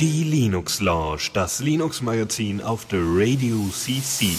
[0.00, 4.30] Die Linux Lounge, das Linux Magazin auf der Radio CC.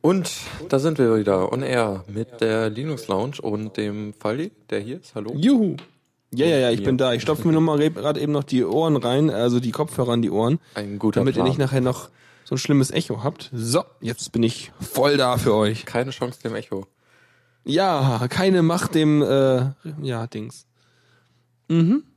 [0.00, 0.30] Und
[0.70, 5.00] da sind wir wieder on air mit der Linux Lounge und dem Falli, der hier
[5.00, 5.14] ist.
[5.14, 5.34] Hallo.
[5.36, 5.76] Juhu.
[6.32, 7.12] Ja, ja, ja, ich bin da.
[7.12, 10.22] Ich stopfe mir nur mal gerade eben noch die Ohren rein, also die Kopfhörer an
[10.22, 11.44] die Ohren, Ein guter damit Plan.
[11.44, 12.08] ihr nicht nachher noch
[12.44, 13.50] so ein schlimmes Echo habt.
[13.52, 15.86] So, jetzt bin ich voll da für euch.
[15.86, 16.86] Keine Chance dem Echo.
[17.64, 19.70] Ja, keine Macht dem, äh,
[20.02, 20.66] ja, Dings.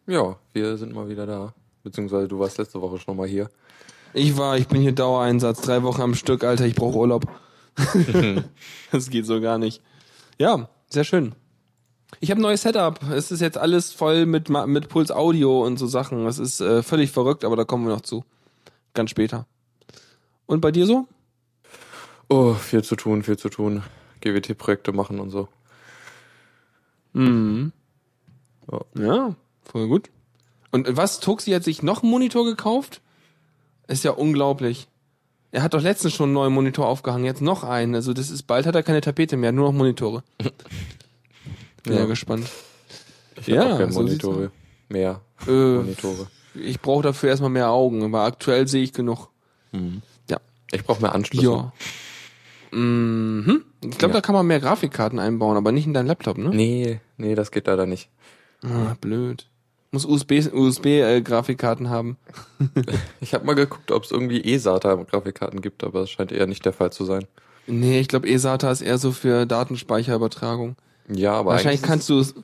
[0.06, 1.54] Ja, wir sind mal wieder da.
[1.84, 3.50] Beziehungsweise du warst letzte Woche schon mal hier.
[4.14, 7.28] Ich war, ich bin hier Dauereinsatz, drei Wochen am Stück, Alter, ich brauche Urlaub.
[8.92, 9.82] das geht so gar nicht.
[10.38, 11.34] Ja, sehr schön.
[12.20, 13.00] Ich habe ein neues Setup.
[13.12, 16.26] Es ist jetzt alles voll mit, mit Puls Audio und so Sachen.
[16.26, 18.24] Das ist äh, völlig verrückt, aber da kommen wir noch zu.
[18.94, 19.46] Ganz später.
[20.48, 21.08] Und bei dir so?
[22.30, 23.84] Oh, viel zu tun, viel zu tun.
[24.22, 25.48] GWT-Projekte machen und so.
[27.14, 27.72] Mhm.
[28.72, 28.82] Ja.
[29.06, 30.10] Ja, voll gut.
[30.72, 33.02] Und was, Tuxi hat sich noch einen Monitor gekauft?
[33.88, 34.88] Ist ja unglaublich.
[35.52, 37.96] Er hat doch letztens schon einen neuen Monitor aufgehangen, jetzt noch einen.
[37.96, 40.24] Also das ist, bald hat er keine Tapete mehr, nur noch Monitore.
[41.84, 42.06] Bin ja, Ja.
[42.06, 42.50] gespannt.
[43.40, 44.52] Ich Ja, auch keine so Monitore.
[44.90, 46.28] Mehr Äh, Monitore.
[46.56, 49.30] ich brauche dafür erstmal mehr Augen, aber aktuell sehe ich genug.
[49.72, 49.80] Ja.
[50.72, 51.46] Ich brauche mehr Anschlüsse.
[51.46, 51.72] Ja.
[52.72, 53.64] Mhm.
[53.84, 54.20] Ich glaube, Ja.
[54.20, 56.50] da kann man mehr Grafikkarten einbauen, aber nicht in deinen Laptop, ne?
[56.50, 58.10] Nee, nee, das geht leider nicht.
[58.64, 59.48] Ah, blöd.
[59.92, 62.18] Muss USB, USB äh, Grafikkarten haben.
[63.22, 66.74] Ich habe mal geguckt, ob es irgendwie eSATA-Grafikkarten gibt, aber das scheint eher nicht der
[66.74, 67.26] Fall zu sein.
[67.68, 70.76] Nee, ich glaube, eSATA ist eher so für Datenspeicherübertragung.
[71.10, 72.36] Ja, aber Wahrscheinlich kannst du es.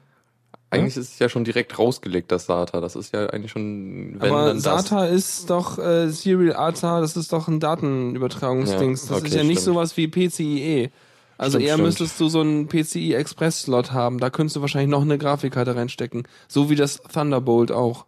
[0.74, 2.82] Eigentlich ist es ja schon direkt rausgelegt, das SATA.
[2.82, 4.88] Das ist ja eigentlich schon, wenn Aber dann das.
[4.88, 9.04] SATA ist doch äh, Serial ATA, das ist doch ein Datenübertragungsdings.
[9.04, 9.76] Ja, das okay, ist ja nicht stimmt.
[9.76, 10.90] sowas wie PCIe.
[11.38, 11.88] Also Stimmt, eher stimmt.
[11.88, 14.20] müsstest du so einen PCI Express Slot haben.
[14.20, 16.24] Da könntest du wahrscheinlich noch eine Grafikkarte reinstecken.
[16.48, 18.06] So wie das Thunderbolt auch.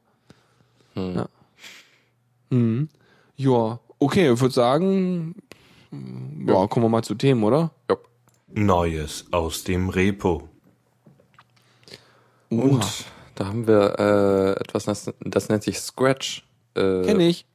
[0.94, 1.16] Hm.
[1.16, 1.28] Ja.
[2.51, 2.89] Mhm.
[3.35, 5.35] Ja, okay, ich würde sagen,
[6.45, 7.72] ja, kommen wir mal zu Themen, oder?
[7.89, 7.97] Ja.
[8.53, 10.47] Neues aus dem Repo.
[12.59, 12.85] Und
[13.35, 16.45] da haben wir äh, etwas, das, das nennt sich Scratch.
[16.75, 17.45] Äh, Kenn ich.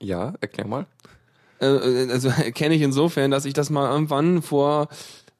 [0.00, 0.86] Ja, erklär mal.
[1.60, 4.88] Äh, äh, also kenne ich insofern, dass ich das mal irgendwann vor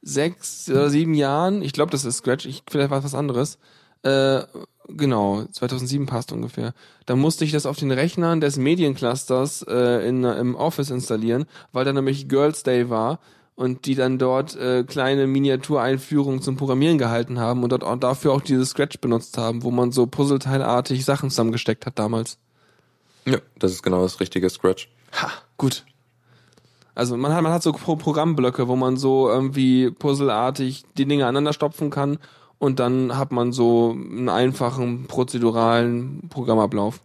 [0.02, 3.58] sechs oder sieben Jahren, ich glaube, das ist Scratch, ich vielleicht war es was anderes,
[4.02, 4.42] äh,
[4.88, 6.74] genau, 2007 passt ungefähr.
[7.06, 11.84] Da musste ich das auf den Rechnern des Medienclusters äh, in, im Office installieren, weil
[11.84, 13.18] da nämlich Girls Day war
[13.56, 18.32] und die dann dort äh, kleine Miniatureinführungen zum Programmieren gehalten haben und dort auch dafür
[18.32, 22.38] auch dieses Scratch benutzt haben, wo man so puzzleteilartig Sachen zusammengesteckt hat damals.
[23.24, 24.88] Ja, das ist genau das richtige Scratch.
[25.20, 25.84] Ha, gut.
[26.94, 31.24] Also man hat, man hat so Pro Programmblöcke, wo man so irgendwie puzzelartig die Dinge
[31.24, 32.18] aneinander stopfen kann
[32.58, 37.00] und dann hat man so einen einfachen prozeduralen Programmablauf.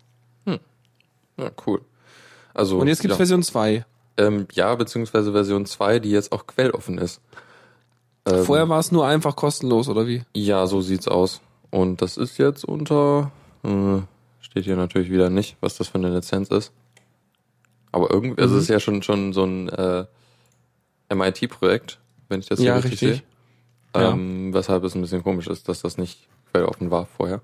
[1.38, 1.82] Ja, cool.
[2.54, 3.18] Also, Und jetzt gibt's ja.
[3.18, 3.86] Version 2.
[4.22, 7.22] Ähm, ja, beziehungsweise Version 2, die jetzt auch quelloffen ist.
[8.26, 10.24] Ähm, Vorher war es nur einfach kostenlos, oder wie?
[10.36, 11.42] Ja, so sieht's aus.
[11.72, 13.32] Und das ist jetzt unter,
[13.64, 14.00] äh,
[14.42, 16.72] steht hier natürlich wieder nicht, was das für eine Lizenz ist.
[17.92, 18.58] Aber irgendwie, also Mhm.
[18.60, 20.06] es ist ja schon, schon so ein äh,
[21.10, 22.00] MIT-Projekt,
[22.30, 23.24] wenn ich das Ja, richtig, richtig.
[23.96, 24.02] sehe.
[24.02, 24.12] Ja.
[24.12, 27.42] Ähm, weshalb es ein bisschen komisch ist, dass das nicht quelloffen war vorher.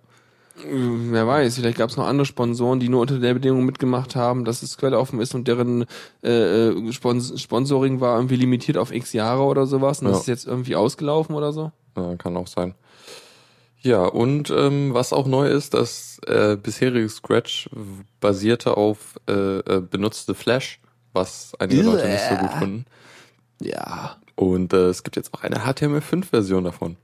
[0.63, 4.15] Äh, Wer weiß, vielleicht gab es noch andere Sponsoren, die nur unter der Bedingung mitgemacht
[4.15, 5.85] haben, dass es quelloffen ist und deren
[6.23, 10.11] äh, äh, Spons Sponsoring war irgendwie limitiert auf x Jahre oder sowas und Ja.
[10.13, 11.71] das ist jetzt irgendwie ausgelaufen oder so.
[11.95, 12.75] Ja, kann auch sein.
[13.81, 17.69] Ja, und ähm, was auch neu ist, das äh, bisherige Scratch
[18.19, 20.79] basierte auf äh, äh, benutzte Flash,
[21.13, 22.85] was einige Leute nicht so gut finden.
[23.61, 24.17] Ja.
[24.35, 26.97] Und äh, es gibt jetzt auch eine HTML5-Version davon.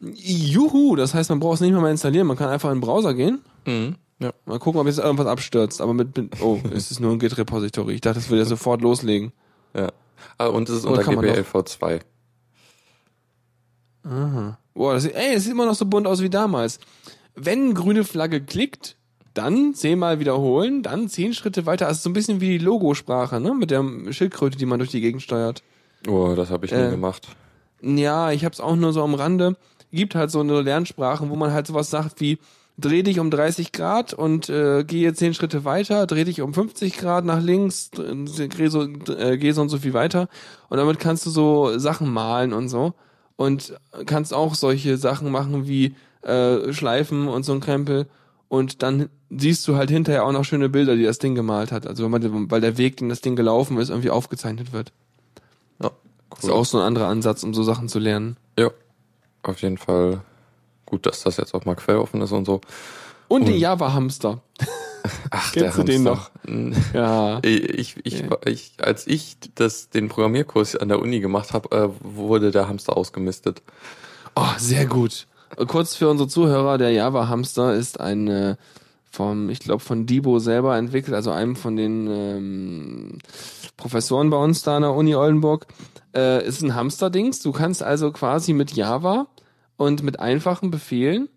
[0.00, 2.80] Juhu, das heißt, man braucht es nicht mehr, mal installieren, man kann einfach in den
[2.82, 3.40] Browser gehen.
[3.66, 3.96] Mhm.
[4.18, 4.32] Ja.
[4.46, 5.80] Mal gucken, ob jetzt irgendwas abstürzt.
[5.80, 7.94] Aber mit, mit oh, es ist nur ein Git-Repository.
[7.94, 9.32] Ich dachte, das würde ja sofort loslegen.
[9.74, 9.90] ja.
[10.38, 11.34] Ah, und es ist Oder unter kann man noch?
[11.34, 12.00] GPLv2.
[14.74, 16.78] Boah, das, sieht- ey, es sieht immer noch so bunt aus wie damals.
[17.34, 18.96] Wenn grüne Flagge klickt,
[19.34, 21.86] dann zehnmal wiederholen, dann zehn Schritte weiter.
[21.86, 23.54] Also so ein bisschen wie die Logosprache, ne?
[23.54, 25.62] Mit der Schildkröte, die man durch die Gegend steuert.
[26.08, 26.90] Oh, das habe ich nie Äh.
[26.90, 27.28] gemacht.
[27.82, 29.56] Ja, ich hab's auch nur so am Rande.
[29.92, 32.38] Gibt halt so eine Lernsprachen, wo man halt sowas sagt wie
[32.78, 36.98] dreh dich um 30 Grad und äh, gehe zehn Schritte weiter, dreh dich um 50
[36.98, 38.14] Grad nach links, dr-
[38.48, 40.28] geh so, äh, geh so und so viel weiter.
[40.68, 42.92] Und damit kannst du so Sachen malen und so.
[43.36, 43.74] Und
[44.06, 48.06] kannst auch solche Sachen machen wie äh, Schleifen und so ein Krempel.
[48.48, 51.86] Und dann siehst du halt hinterher auch noch schöne Bilder, die das Ding gemalt hat.
[51.86, 54.92] Also wenn man, weil der Weg, den das Ding gelaufen ist, irgendwie aufgezeichnet wird.
[56.42, 58.36] Ist auch so ein anderer Ansatz, um so Sachen zu lernen.
[58.58, 58.70] Ja,
[59.42, 60.20] auf jeden Fall
[60.86, 62.60] gut, dass das jetzt auch mal quelloffen ist und so.
[63.28, 64.40] Und die Java-Hamster.
[65.30, 66.30] Ach, Kennst du den noch?
[66.92, 67.40] Ja.
[67.42, 72.50] Ich, ich, ich, als ich das, den Programmierkurs an der Uni gemacht habe, äh, wurde
[72.50, 73.62] der Hamster ausgemistet.
[74.34, 75.26] Oh, sehr gut.
[75.68, 78.56] Kurz für unsere Zuhörer, der Java Hamster ist ein äh,
[79.10, 83.18] vom, ich glaube, von Debo selber entwickelt, also einem von den ähm,
[83.76, 85.66] Professoren bei uns da an der Uni Oldenburg.
[86.16, 87.40] Äh, ist ein Hamster-Dings.
[87.40, 89.26] Du kannst also quasi mit Java
[89.76, 91.28] und mit einfachen Befehlen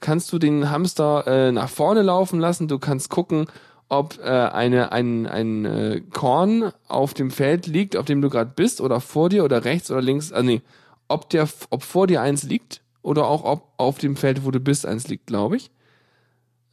[0.00, 2.68] kannst du den Hamster äh, nach vorne laufen lassen.
[2.68, 3.46] Du kannst gucken,
[3.88, 8.52] ob äh, eine, ein, ein äh, Korn auf dem Feld liegt, auf dem du gerade
[8.54, 10.32] bist, oder vor dir oder rechts oder links.
[10.32, 10.62] Also nee,
[11.08, 14.60] ob der, ob vor dir eins liegt oder auch ob auf dem Feld, wo du
[14.60, 15.70] bist, eins liegt, glaube ich.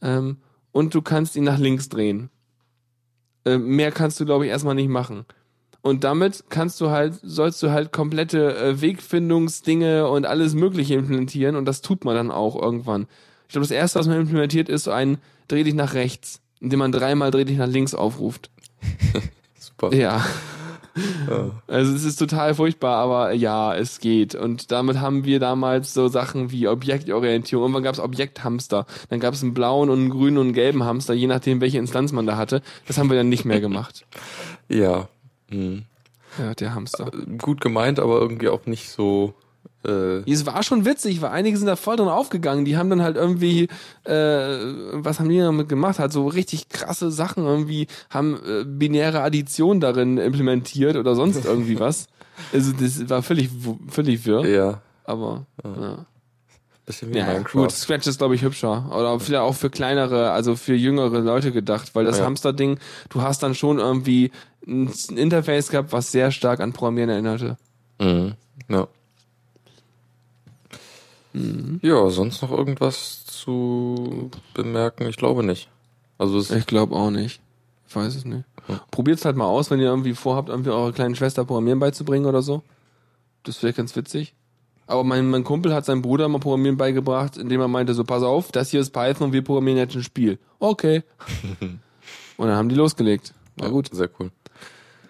[0.02, 0.38] Ähm,
[0.72, 2.30] und du kannst ihn nach links drehen.
[3.44, 5.24] Äh, mehr kannst du, glaube ich, erstmal nicht machen.
[5.84, 11.56] Und damit kannst du halt, sollst du halt komplette äh, Wegfindungsdinge und alles Mögliche implementieren
[11.56, 13.06] und das tut man dann auch irgendwann.
[13.46, 16.78] Ich glaube, das erste, was man implementiert, ist so ein Dreh dich nach rechts, indem
[16.78, 18.48] man dreimal Dreh dich nach links aufruft.
[19.58, 19.94] Super.
[19.94, 20.24] Ja.
[21.28, 21.50] Ja.
[21.66, 24.34] Also es ist total furchtbar, aber ja, es geht.
[24.34, 27.64] Und damit haben wir damals so Sachen wie Objektorientierung.
[27.64, 28.86] Irgendwann gab es Objekthamster.
[29.10, 31.76] Dann gab es einen blauen und einen grünen und einen gelben Hamster, je nachdem, welche
[31.76, 32.62] Instanz man da hatte.
[32.86, 34.06] Das haben wir dann nicht mehr gemacht.
[34.70, 35.08] Ja.
[35.54, 35.82] Mhm.
[36.38, 37.10] Ja, der Hamster.
[37.38, 39.34] Gut gemeint, aber irgendwie auch nicht so.
[39.86, 42.64] Äh, Es war schon witzig, weil einige sind da voll drin aufgegangen.
[42.64, 43.68] Die haben dann halt irgendwie,
[44.04, 44.12] äh,
[44.94, 45.98] was haben die damit gemacht?
[45.98, 51.78] Halt so richtig krasse Sachen irgendwie, haben äh, binäre Addition darin implementiert oder sonst irgendwie
[51.78, 52.06] was.
[52.52, 53.50] Also das war völlig,
[53.88, 54.46] völlig wirr.
[54.46, 54.80] ja.
[55.04, 56.06] Aber ja.
[56.86, 57.52] Bisschen wie Ja, Minecraft.
[57.62, 58.90] gut, Scratch ist, glaube ich, hübscher.
[58.94, 62.26] Oder vielleicht auch für kleinere, also für jüngere Leute gedacht, weil das Ja.
[62.26, 62.78] Hamster-Ding,
[63.08, 64.30] du hast dann schon irgendwie
[64.66, 67.56] ein Interface gehabt, was sehr stark an Programmieren erinnerte.
[68.00, 68.34] Mhm.
[68.68, 68.88] Ja.
[71.32, 71.80] Mhm.
[71.82, 75.06] Ja, sonst noch irgendwas zu bemerken?
[75.08, 75.68] Ich glaube nicht.
[76.18, 77.40] Also es, Ich glaube auch nicht.
[77.88, 78.44] Ich weiß es nicht.
[78.68, 78.80] Ja.
[78.90, 82.42] Probiert's halt mal aus, wenn ihr irgendwie vorhabt, irgendwie eurer kleinen Schwester Programmieren beizubringen oder
[82.42, 82.62] so.
[83.42, 84.34] Das wäre ganz witzig.
[84.86, 88.22] Aber mein, mein Kumpel hat seinem Bruder mal Programmieren beigebracht, indem er meinte, so pass
[88.22, 90.38] auf, das hier ist Python und wir programmieren jetzt ein Spiel.
[90.58, 91.02] Okay.
[91.60, 93.32] und dann haben die losgelegt.
[93.56, 93.88] War gut.
[93.92, 94.30] Sehr cool.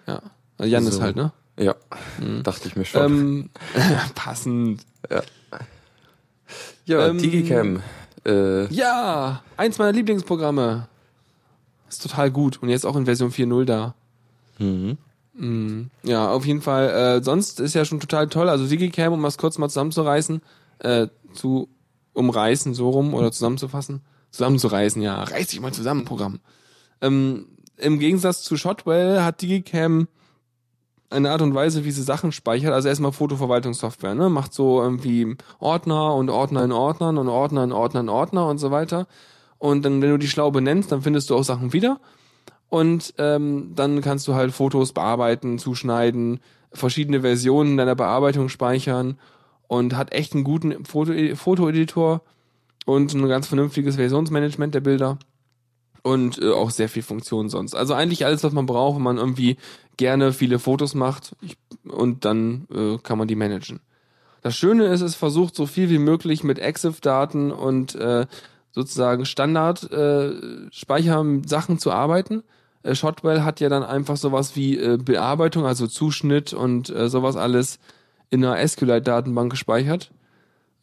[0.07, 0.21] Ja.
[0.57, 1.01] Also Jan ist So.
[1.01, 1.31] halt, ne?
[1.57, 1.75] Ja,
[2.43, 3.01] dachte ich mir schon.
[3.05, 3.49] Ähm,
[4.15, 4.81] passend.
[6.85, 7.81] ja, ähm, Digicam.
[8.25, 10.87] Äh, Ja, eins meiner Lieblingsprogramme.
[11.89, 12.61] Ist total gut.
[12.61, 13.93] Und jetzt auch in Version 4.0 da.
[14.59, 14.97] mhm.
[15.37, 16.89] Mm, Ja, auf jeden Fall.
[17.19, 18.49] Äh, sonst ist ja schon total toll.
[18.49, 20.41] Also Digicam, um das kurz mal zusammenzureißen,
[20.79, 21.69] äh, zu
[22.13, 24.01] umreißen, so rum, oder zusammenzufassen.
[24.31, 25.23] Zusammenzureißen, ja.
[25.23, 26.39] Reiß dich mal zusammen, Programm.
[27.01, 27.47] Ähm,
[27.77, 30.07] Im Gegensatz zu Shotwell hat Digicam
[31.09, 32.73] eine Art und Weise, wie sie Sachen speichert.
[32.73, 34.29] Also erstmal Fotoverwaltungssoftware, ne?
[34.29, 38.57] Macht so irgendwie Ordner und Ordner in Ordnern und Ordner in Ordner in Ordner und
[38.57, 39.07] so weiter.
[39.57, 41.99] Und dann, wenn du die schlau benennst, dann findest du auch Sachen wieder.
[42.75, 46.41] Und ähm, dann kannst du halt Fotos bearbeiten, zuschneiden,
[46.73, 49.17] verschiedene Versionen deiner Bearbeitung speichern
[49.69, 52.21] und hat echt einen guten Foto Fotoeditor
[52.85, 55.17] und ein ganz vernünftiges Versionsmanagement der Bilder
[56.03, 57.75] und äh, auch sehr viel Funktion sonst.
[57.75, 59.55] Also eigentlich alles, was man braucht, wenn man irgendwie
[59.95, 61.55] gerne viele Fotos macht ich,
[61.87, 63.79] und dann äh, kann man die managen.
[64.41, 68.25] Das Schöne ist, es versucht so viel wie möglich mit EXIF-Daten und äh,
[68.73, 72.43] sozusagen Standard-Speichersachen zu arbeiten.
[72.85, 77.35] Äh, Shotwell hat ja dann einfach sowas wie äh, Bearbeitung, also Zuschnitt und äh, sowas
[77.35, 77.79] alles
[78.29, 80.11] in einer SQLite-Datenbank gespeichert.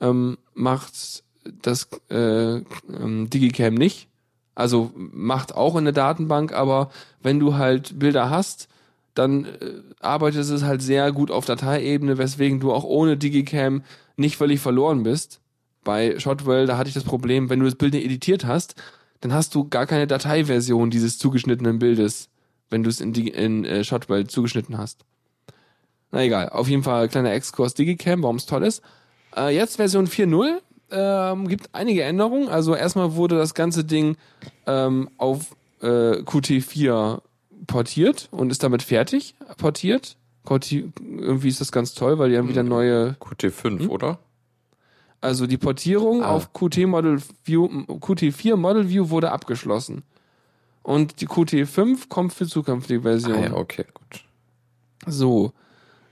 [0.00, 1.22] Ähm, macht
[1.62, 4.08] das äh, ähm, Digicam nicht.
[4.54, 6.90] Also macht auch in der Datenbank, aber
[7.22, 8.68] wenn du halt Bilder hast,
[9.14, 13.82] dann äh, arbeitet es halt sehr gut auf Dateiebene, weswegen du auch ohne Digicam
[14.16, 15.40] nicht völlig verloren bist.
[15.84, 18.74] Bei Shotwell, da hatte ich das Problem, wenn du das Bild nicht editiert hast,
[19.22, 22.28] dann hast du gar keine Dateiversion dieses zugeschnittenen Bildes,
[22.70, 25.04] wenn du es in, in äh, Shotwell zugeschnitten hast.
[26.10, 28.82] Na egal, auf jeden Fall kleiner Exkurs Digicam, warum es toll ist.
[29.34, 30.58] Äh, jetzt Version 4.0
[30.90, 32.48] ähm, gibt einige Änderungen.
[32.48, 34.16] Also erstmal wurde das ganze Ding
[34.66, 35.86] ähm, auf äh,
[36.22, 37.20] Qt4
[37.68, 40.16] portiert und ist damit fertig portiert.
[40.44, 44.18] Qt, irgendwie ist das ganz toll, weil die haben wieder neue Qt5, oder?
[45.22, 46.32] Also die Portierung Ah.
[46.32, 50.02] auf Qt Model View, Qt4 Model View wurde abgeschlossen.
[50.82, 53.42] Und die Qt5 kommt für zukünftige Ah, Versionen.
[53.44, 54.24] ja, okay, gut.
[55.06, 55.52] So.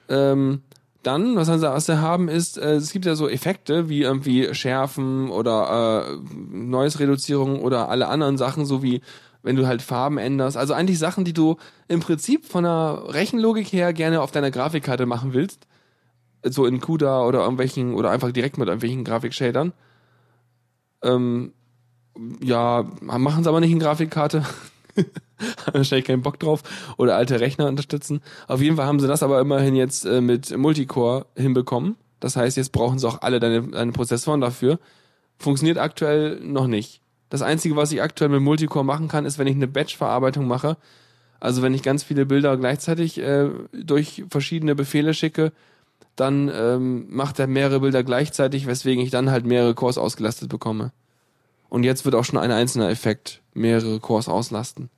[0.08, 0.62] Ähm,
[1.02, 4.54] dann, was sie, was sie haben, ist, äh, es gibt ja so Effekte wie irgendwie
[4.54, 6.16] Schärfen oder äh,
[6.54, 9.00] Noise-Reduzierung oder alle anderen Sachen, so wie
[9.42, 10.56] wenn du halt Farben änderst.
[10.58, 11.56] Also eigentlich Sachen, die du
[11.88, 15.66] im Prinzip von der Rechenlogik her gerne auf deiner Grafikkarte machen willst.
[16.42, 19.72] So in CUDA oder irgendwelchen, oder einfach direkt mit irgendwelchen Grafikshadern.
[21.02, 21.52] Ähm,
[22.42, 24.44] ja, machen sie aber nicht in Grafikkarte.
[25.66, 26.62] haben wahrscheinlich keinen Bock drauf.
[26.96, 28.20] Oder alte Rechner unterstützen.
[28.48, 31.96] Auf jeden Fall haben sie das aber immerhin jetzt äh, mit Multicore hinbekommen.
[32.20, 34.78] Das heißt, jetzt brauchen sie auch alle deine, deine Prozessoren dafür.
[35.38, 37.00] Funktioniert aktuell noch nicht.
[37.30, 40.76] Das Einzige, was ich aktuell mit Multicore machen kann, ist, wenn ich eine Batch-Verarbeitung mache.
[41.38, 45.52] Also wenn ich ganz viele Bilder gleichzeitig äh, durch verschiedene Befehle schicke,
[46.16, 50.92] dann ähm, macht er mehrere Bilder gleichzeitig, weswegen ich dann halt mehrere Cores ausgelastet bekomme.
[51.68, 54.90] Und jetzt wird auch schon ein einzelner Effekt mehrere Cores auslasten.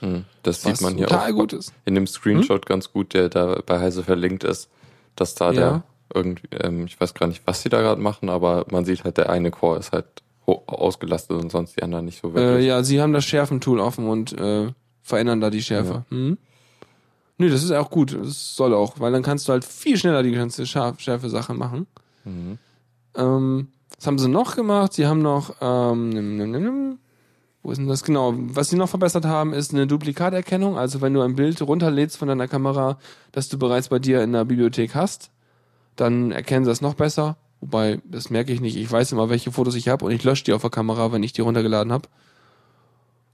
[0.00, 0.24] Hm.
[0.42, 1.72] Das sieht man hier total auch gut ist.
[1.84, 4.68] in dem Screenshot ganz gut, der da bei Heise verlinkt ist,
[5.14, 5.52] dass da Ja.
[5.52, 5.82] der
[6.14, 9.16] irgendwie, ähm, ich weiß gar nicht, was sie da gerade machen, aber man sieht halt,
[9.16, 10.04] der eine Core ist halt
[10.46, 12.66] ausgelastet und sonst die anderen nicht so Äh, wirklich.
[12.66, 14.68] ja, sie haben das Schärfentool offen und äh,
[15.02, 16.04] verändern da die Schärfe.
[16.10, 16.38] Hm?
[17.38, 18.14] Nö, das ist auch gut.
[18.14, 21.86] Das soll auch, weil dann kannst du halt viel schneller die ganze Schärf Schärfe-Sache machen.
[22.24, 22.58] Mhm.
[23.14, 24.92] Ähm, was haben sie noch gemacht?
[24.94, 26.98] Sie haben noch, ähm, nimm, nimm, nimm, nimm.
[27.62, 28.34] wo ist denn das genau?
[28.36, 30.78] Was sie noch verbessert haben, ist eine Duplikaterkennung.
[30.78, 32.98] Also wenn du ein Bild runterlädst von deiner Kamera,
[33.32, 35.30] das du bereits bei dir in der Bibliothek hast,
[35.94, 37.36] dann erkennen sie das noch besser.
[37.60, 38.76] Wobei, das merke ich nicht.
[38.76, 41.22] Ich weiß immer, welche Fotos ich habe und ich lösche die auf der Kamera, wenn
[41.22, 42.08] ich die runtergeladen habe.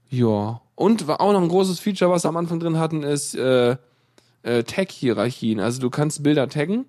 [0.09, 0.61] Ja.
[0.75, 3.75] Und war auch noch ein großes Feature, was sie am Anfang drin hatten, ist äh,
[4.43, 5.59] äh, Tag-Hierarchien.
[5.59, 6.85] Also du kannst Bilder taggen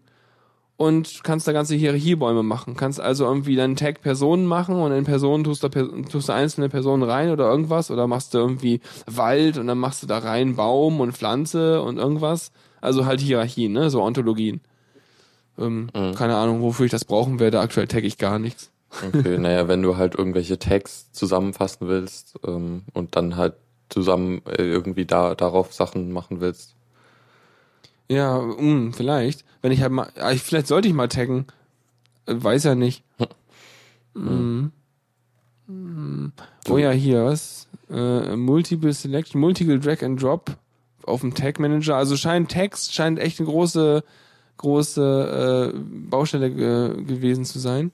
[0.76, 2.76] und kannst da ganze Hierarchiebäume machen.
[2.76, 6.68] Kannst also irgendwie dann Tag Personen machen und in Personen tust du, tust du einzelne
[6.68, 10.56] Personen rein oder irgendwas oder machst du irgendwie Wald und dann machst du da rein
[10.56, 12.50] Baum und Pflanze und irgendwas.
[12.80, 13.88] Also halt Hierarchien, ne?
[13.88, 14.60] So Ontologien.
[15.58, 17.60] Ähm, Keine Ahnung, wofür ich das brauchen werde.
[17.60, 18.70] Aktuell tag ich gar nichts.
[19.06, 23.54] Okay, naja, wenn du halt irgendwelche Tags zusammenfassen willst ähm, und dann halt
[23.88, 26.74] zusammen äh, irgendwie da darauf Sachen machen willst.
[28.08, 29.44] Ja, mh, vielleicht.
[29.62, 31.46] Wenn ich halt mal, ah, ich, vielleicht sollte ich mal taggen.
[32.26, 33.02] Äh, Weiß ja nicht.
[34.14, 34.72] Mhm.
[35.66, 36.32] Mhm.
[36.68, 37.68] Oh ja, hier, was?
[37.90, 40.56] Äh, Multiple Selection, Multiple Drag and Drop
[41.04, 41.96] auf dem Tag Manager.
[41.96, 44.04] Also scheint Text, scheint echt eine große,
[44.58, 45.78] große äh,
[46.10, 47.92] Baustelle ge gewesen zu sein.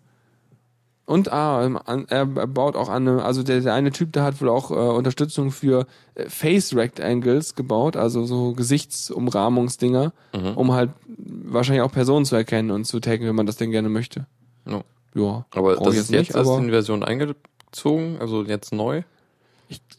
[1.10, 4.40] Und ah, ähm, er baut auch an, eine- also der, der eine Typ, der hat
[4.40, 10.52] wohl auch äh, Unterstützung für äh, Face Rectangles gebaut, also so Gesichtsumrahmungsdinger, Mhm.
[10.54, 13.88] um halt wahrscheinlich auch Personen zu erkennen und zu taggen, wenn man das denn gerne
[13.88, 14.26] möchte.
[14.66, 14.82] Ja.
[15.14, 19.02] Ja, Aber das ich ist jetzt erst aber in Version eingezogen, also jetzt neu.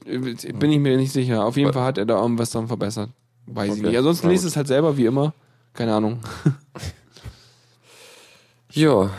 [0.06, 1.44] äh, bin ich mir nicht sicher.
[1.46, 3.10] Auf jeden Weil- Fall hat er da irgendwas dran verbessert.
[3.48, 3.88] Weiß ich Okay.
[3.90, 3.98] nicht.
[3.98, 4.38] Ansonsten gut.
[4.38, 5.34] es halt selber wie immer.
[5.74, 6.20] Keine Ahnung.
[8.74, 9.10] Ja,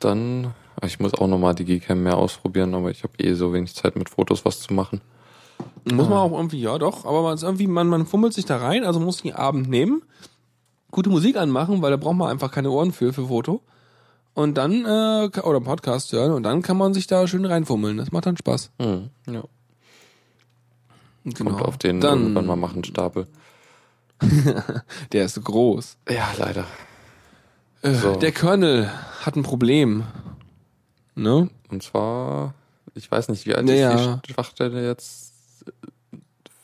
[0.00, 3.74] dann, ich muss auch nochmal die Gcam mehr ausprobieren, aber ich habe eh so wenig
[3.74, 5.00] Zeit mit Fotos was zu machen.
[5.90, 8.58] Muss man auch irgendwie, ja doch, aber man ist irgendwie, man, man fummelt sich da
[8.58, 10.02] rein, also muss den Abend nehmen,
[10.90, 13.62] gute Musik anmachen, weil da braucht man einfach keine Ohren für, für Foto.
[14.34, 17.96] Und dann, äh, oder Podcast hören, und dann kann man sich da schön reinfummeln.
[17.96, 18.70] Das macht dann Spaß.
[18.80, 19.42] Hm, ja.
[21.24, 21.50] Genau.
[21.50, 23.26] Kommt auf den dann, irgendwann mal machen Stapel.
[25.12, 25.96] Der ist groß.
[26.08, 26.66] Ja, leider.
[27.82, 28.14] Äh, So.
[28.16, 28.90] Der Kernel
[29.22, 30.04] hat ein Problem.
[31.18, 31.50] Ne?
[31.70, 32.54] Und zwar,
[32.94, 34.14] ich weiß nicht, wie alt Naja.
[34.14, 35.32] ist die Schwachstelle jetzt?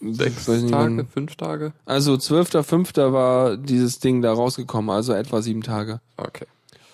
[0.00, 1.72] Sechs Weiß nicht, Tage, wann- fünf Tage?
[1.86, 3.12] Also 12.05.
[3.12, 6.00] war dieses Ding da rausgekommen, also etwa sieben Tage.
[6.16, 6.46] Okay.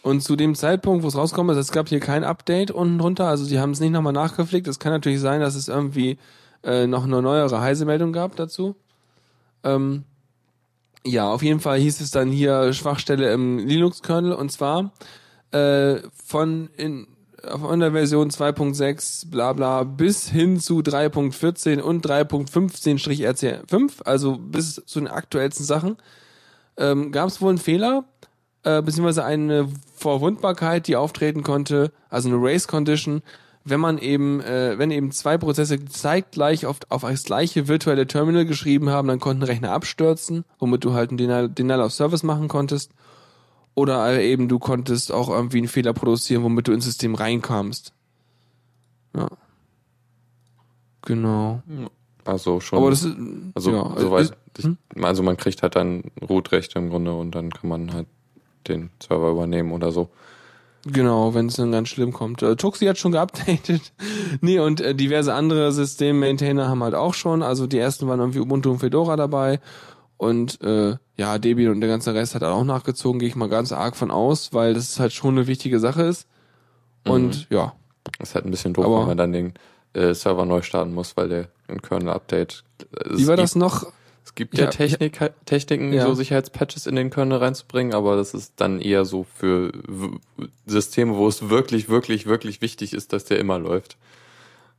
[0.02, 3.26] Und zu dem Zeitpunkt, wo es rauskommt, ist, es gab hier kein Update unten drunter,
[3.26, 4.67] also die haben es nicht nochmal nachgepflegt.
[4.69, 6.19] Es kann natürlich sein, dass es irgendwie
[6.62, 8.76] äh, noch eine neuere Heise-Meldung gab dazu.
[9.64, 10.05] Ähm,
[11.05, 14.93] ja, auf jeden Fall hieß es dann hier Schwachstelle im Linux-Kernel und zwar
[15.50, 17.07] äh, von in
[17.49, 25.01] von der Version 2.6 bla bla bis hin zu 3.14 und 3.15-RC5, also bis zu
[25.01, 25.97] den aktuellsten Sachen,
[26.77, 28.05] ähm, gab es wohl einen Fehler,
[28.63, 33.23] äh, beziehungsweise eine Verwundbarkeit, die auftreten konnte, also eine Race Condition,
[33.65, 38.47] wenn man eben, äh, wenn eben zwei Prozesse zeitgleich auf, auf das gleiche virtuelle Terminal
[38.47, 42.49] geschrieben haben, dann konnten Rechner abstürzen, womit du halt einen Denial, Denial of Service machen
[42.49, 42.93] konntest.
[43.81, 47.95] Oder eben du konntest auch irgendwie einen Fehler produzieren, womit du ins System reinkamst.
[49.17, 49.27] Ja.
[51.01, 51.63] Genau.
[52.27, 52.79] Also schon.
[52.79, 53.17] Aber das ist,
[53.55, 54.37] also ja, soweit.
[54.59, 54.67] ich,
[55.03, 58.07] also man kriegt halt dann Root-Rechte im Grunde und dann kann man halt
[58.69, 60.11] den Server übernehmen oder so.
[60.85, 62.43] Genau, wenn es dann ganz schlimm kommt.
[62.43, 63.93] Äh, Tuxi hat schon geupdatet.
[64.43, 67.43] nee, und äh, diverse andere System-Maintainer haben halt auch schon.
[67.43, 69.59] Also die ersten waren irgendwie Ubuntu und Fedora dabei.
[70.21, 73.73] Und äh, ja, Debian und der ganze Rest hat auch nachgezogen, gehe ich mal ganz
[73.73, 76.27] arg von aus, weil das halt schon eine wichtige Sache ist.
[77.07, 77.73] Und ja,
[78.19, 79.55] Ist halt ein bisschen doof, Aber- wenn man dann den
[79.95, 82.65] äh, Server neu starten muss, weil der ein Kernel-Update.
[83.11, 83.87] Wie war das noch?
[84.23, 86.05] Es gibt ja, Ja, Technik, Techniken, Ja.
[86.05, 89.73] so Sicherheitspatches in den Kernel reinzubringen, aber das ist dann eher so für
[90.67, 93.97] Systeme, wo es wirklich, wirklich, wirklich wichtig ist, dass der immer läuft.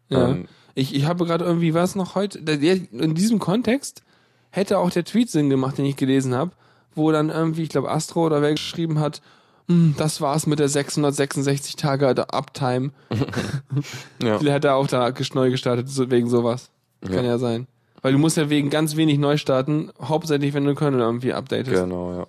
[0.10, 0.29] Ja.
[0.29, 4.03] Ähm, Ich, ich habe gerade irgendwie, was noch heute, in diesem Kontext
[4.51, 6.51] hätte auch der Tweet Sinn gemacht, den ich gelesen habe,
[6.93, 9.22] wo dann irgendwie, ich glaube Astro oder wer geschrieben hat,
[9.67, 12.91] "Hm, das war's mit der 666 Tage Uptime.
[14.22, 14.38] ja.
[14.38, 16.70] Vielleicht hat er auch da neu gestartet, wegen sowas.
[17.01, 17.38] Kann Ja.
[17.38, 17.67] sein.
[18.01, 21.72] Weil du musst ja wegen ganz wenig neu starten, hauptsächlich wenn du Kernel irgendwie updatest.
[21.84, 22.27] Genau, ja.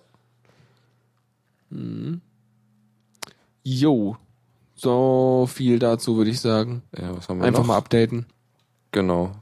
[3.64, 4.16] Jo.
[4.74, 6.82] So viel dazu, würde ich sagen.
[6.98, 7.68] Ja, was haben wir Einfach noch?
[7.68, 8.26] mal updaten.
[8.90, 9.32] Genau.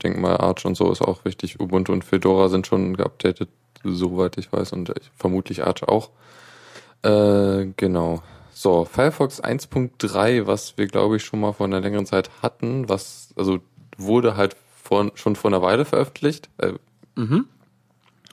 [0.00, 1.60] Ich denke mal, Arch und so ist auch wichtig.
[1.60, 3.50] Ubuntu und Fedora sind schon geupdatet,
[3.84, 6.08] soweit ich weiß, und ich, vermutlich Arch auch.
[7.02, 8.22] Äh, genau.
[8.50, 13.34] So, Firefox 1.3, was wir glaube ich schon mal vor einer längeren Zeit hatten, was,
[13.36, 13.58] also
[13.98, 16.72] wurde halt vor, schon vor einer Weile veröffentlicht äh,
[17.16, 17.46] Mhm.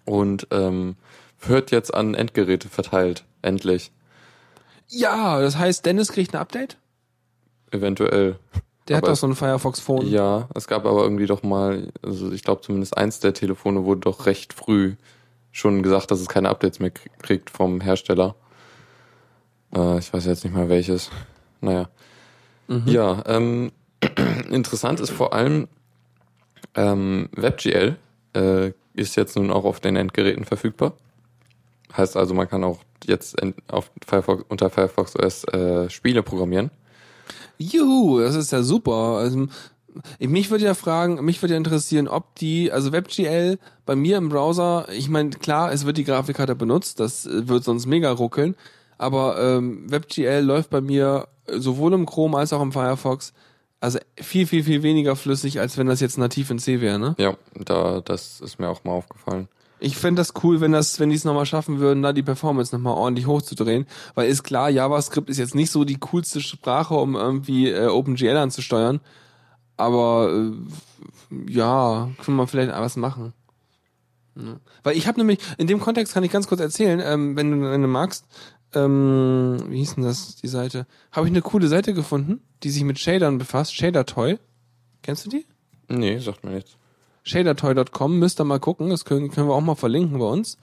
[0.06, 0.96] und ähm,
[1.42, 3.26] wird jetzt an Endgeräte verteilt.
[3.42, 3.92] Endlich.
[4.88, 6.78] Ja, das heißt, Dennis kriegt ein Update?
[7.72, 8.40] Eventuell.
[8.88, 10.08] Der Aber hat doch so ein Firefox-Phone.
[10.08, 14.02] Ja, es gab aber irgendwie doch mal, also ich glaube zumindest eins der Telefone wurde
[14.02, 14.96] doch recht früh
[15.52, 18.36] schon gesagt, dass es keine Updates mehr krie- kriegt vom Hersteller.
[19.76, 21.10] Äh, ich weiß jetzt nicht mal welches.
[21.62, 21.90] Naja.
[22.86, 23.72] Ja, ähm,
[24.52, 25.68] interessant ist vor allem,
[26.76, 27.96] ähm, WebGL
[28.36, 30.94] äh, ist jetzt nun auch auf den Endgeräten verfügbar.
[31.96, 33.38] Heißt also, man kann auch jetzt
[33.70, 36.70] auf Firefox, unter Firefox OS äh, Spiele programmieren.
[37.58, 39.18] Juhu, das ist ja super.
[39.18, 39.48] Also,
[40.20, 44.18] ich- mich würde ja fragen, mich würde ja interessieren, ob die, also WebGL bei mir
[44.18, 48.12] im Browser, ich meine, klar, es wird die Grafikkarte benutzt, das äh, wird sonst mega
[48.12, 48.56] ruckeln,
[48.98, 53.34] aber ähm, WebGL läuft bei mir sowohl im Chrome als auch im Firefox,
[53.80, 57.16] also viel, viel, viel weniger flüssig, als wenn das jetzt nativ in C wäre, ne?
[57.20, 59.48] Ja, da, das ist mir auch mal aufgefallen.
[59.80, 62.76] Ich fände das cool, wenn das, wenn die es nochmal schaffen würden, da die Performance
[62.76, 63.86] nochmal ordentlich hochzudrehen.
[64.16, 68.38] Weil ist klar, JavaScript ist jetzt nicht so die coolste Sprache, um irgendwie äh, OpenGL
[68.38, 69.00] anzusteuern.
[69.76, 73.34] Aber äh, ja, können wir vielleicht was machen.
[74.36, 74.60] Ja.
[74.84, 77.72] Weil ich habe nämlich, in dem Kontext kann ich ganz kurz erzählen, ähm, wenn, du,
[77.72, 78.26] wenn du magst,
[78.74, 80.86] ähm, wie hieß denn das, die Seite?
[81.12, 84.40] Habe ich eine coole Seite gefunden, die sich mit Shadern befasst, Shader Toy.
[85.04, 85.46] Kennst du die?
[85.88, 86.78] Nee, sagt mir nichts.
[87.28, 90.58] shadertoy.com, müsst ihr mal gucken, das können, können wir auch mal verlinken bei uns.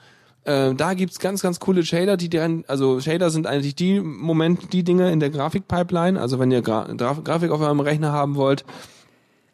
[0.45, 4.73] Äh, da gibt's ganz, ganz coole Shader, die deren, also Shader sind eigentlich die Moment,
[4.73, 6.21] die Dinge in der Grafikpipeline.
[6.21, 8.65] Also wenn ihr Gra Gra Grafik auf eurem Rechner haben wollt,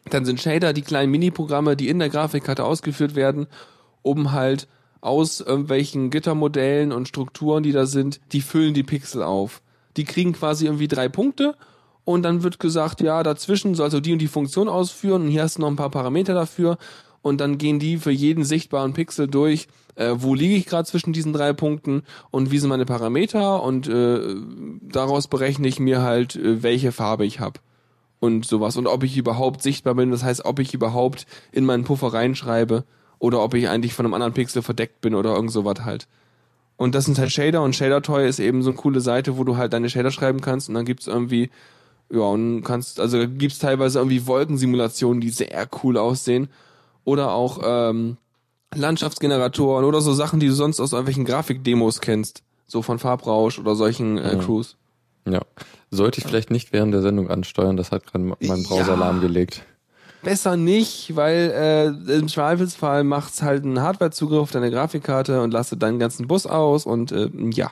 [0.09, 3.47] dann sind Shader die kleinen Mini-Programme, die in der Grafikkarte ausgeführt werden,
[4.01, 4.67] um halt
[4.99, 9.61] aus irgendwelchen Gittermodellen und Strukturen, die da sind, die füllen die Pixel auf.
[9.97, 11.55] Die kriegen quasi irgendwie drei Punkte
[12.03, 15.43] und dann wird gesagt, ja, dazwischen sollst du die und die Funktion ausführen und hier
[15.43, 16.77] hast du noch ein paar Parameter dafür.
[17.21, 21.13] Und dann gehen die für jeden sichtbaren Pixel durch, äh, wo liege ich gerade zwischen
[21.13, 23.61] diesen drei Punkten und wie sind meine Parameter.
[23.61, 24.35] Und äh,
[24.81, 27.59] daraus berechne ich mir halt, äh, welche Farbe ich habe
[28.19, 28.75] und sowas.
[28.75, 32.85] Und ob ich überhaupt sichtbar bin, das heißt, ob ich überhaupt in meinen Puffer reinschreibe
[33.19, 36.07] oder ob ich eigentlich von einem anderen Pixel verdeckt bin oder irgend sowas halt.
[36.75, 37.61] Und das sind halt Shader.
[37.61, 40.41] Und Shader Toy ist eben so eine coole Seite, wo du halt deine Shader schreiben
[40.41, 40.69] kannst.
[40.69, 41.51] Und dann gibt's irgendwie,
[42.11, 46.49] ja, und kannst, also gibt's teilweise irgendwie Wolkensimulationen, die sehr cool aussehen.
[47.03, 48.17] Oder auch ähm,
[48.75, 52.43] Landschaftsgeneratoren oder so Sachen, die du sonst aus irgendwelchen Grafikdemos kennst.
[52.67, 54.37] So von Farbrausch oder solchen äh.
[54.43, 54.77] Crews.
[55.27, 55.41] Ja.
[55.89, 58.95] Sollte ich vielleicht nicht während der Sendung ansteuern, das hat gerade mein Browser Ja.
[58.95, 59.63] lahmgelegt.
[60.23, 65.75] Besser nicht, weil äh, im Zweifelsfall macht's halt einen Hardwarezugriff auf deine Grafikkarte und lasst
[65.81, 67.71] deinen ganzen Bus aus und äh, ja,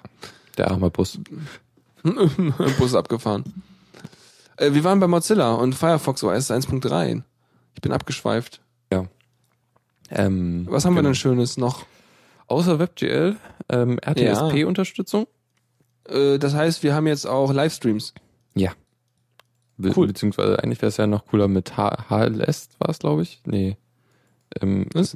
[0.58, 1.20] Der arme Bus.
[2.80, 3.44] Bus abgefahren.
[4.60, 7.24] Äh, wir waren bei Mozilla und Firefox OS 1.3.
[7.76, 8.62] Ich bin abgeschweift.
[10.12, 11.10] Ähm, Was haben wir genau.
[11.10, 11.86] denn Schönes noch?
[12.48, 13.38] Außer WebGL,
[13.70, 15.28] ähm, RTSP-Unterstützung?
[16.08, 18.14] Äh, das heißt, wir haben jetzt auch Livestreams.
[18.56, 18.72] Ja.
[19.78, 20.08] Be Cool.
[20.08, 23.42] Beziehungsweise eigentlich wäre es ja noch cooler mit H HLS, war es, glaube ich?
[23.46, 23.78] Nee.
[24.60, 25.16] Ähm, Was?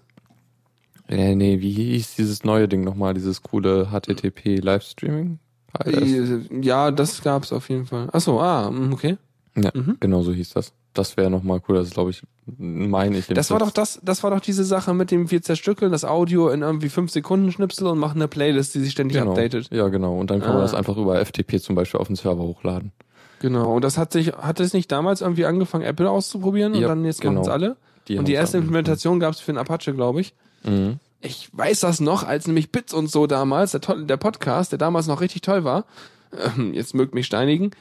[1.09, 5.39] Nee, nee, wie hieß dieses neue Ding nochmal, dieses coole HTTP Livestreaming?
[5.83, 6.49] HLS?
[6.51, 8.09] Äh, Ja, das gab's auf jeden Fall.
[8.13, 9.17] Ach so, ah, okay.
[9.55, 9.97] Ja, Mhm.
[9.99, 10.73] genau so hieß das.
[10.93, 12.21] Das wäre nochmal cool, das glaube ich,
[12.57, 13.27] meine ich.
[13.27, 16.49] Das war doch das, das war doch diese Sache mit dem wir zerstückeln das Audio
[16.49, 19.31] in irgendwie 5 Sekunden Schnipsel und machen eine Playlist, die sich ständig genau.
[19.31, 19.69] updatet.
[19.71, 20.17] Ja, genau.
[20.19, 20.53] Und dann kann Ah.
[20.53, 22.91] man das einfach über FTP zum Beispiel auf den Server hochladen.
[23.39, 23.73] Genau.
[23.75, 27.03] Und das hat sich, hat es nicht damals irgendwie angefangen, Apple auszuprobieren und Ja, dann
[27.05, 27.41] jetzt genau.
[27.41, 27.75] machen's alle?
[28.07, 28.57] Die und die erste.
[28.57, 30.33] Implementation gab's für den Apache, glaube ich.
[30.63, 30.99] Mhm.
[31.21, 35.07] Ich weiß das noch, als nämlich Bits und so damals, der, der Podcast, der damals
[35.07, 35.85] noch richtig toll war,
[36.73, 37.71] jetzt mögt mich steinigen,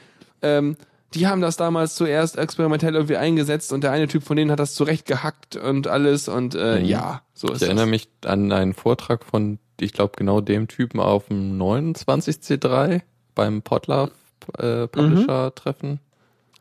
[0.41, 0.77] ähm,
[1.15, 4.59] die haben das damals zuerst experimentell irgendwie eingesetzt und der eine Typ von denen hat
[4.59, 6.85] das zurecht gehackt und alles und äh, Mhm.
[6.85, 7.89] ja, so Ich ist erinnere das.
[7.91, 13.01] mich an einen Vortrag von, ich glaube, genau dem Typen auf dem 29C3
[13.35, 14.11] beim Podlove
[14.57, 15.99] äh, Publisher-Treffen.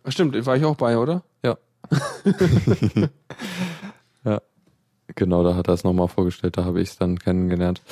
[0.09, 1.23] Stimmt, war ich auch bei, oder?
[1.45, 1.57] Ja.
[4.25, 4.41] ja.
[5.15, 7.83] Genau, da hat er es nochmal vorgestellt, da habe ich es dann kennengelernt.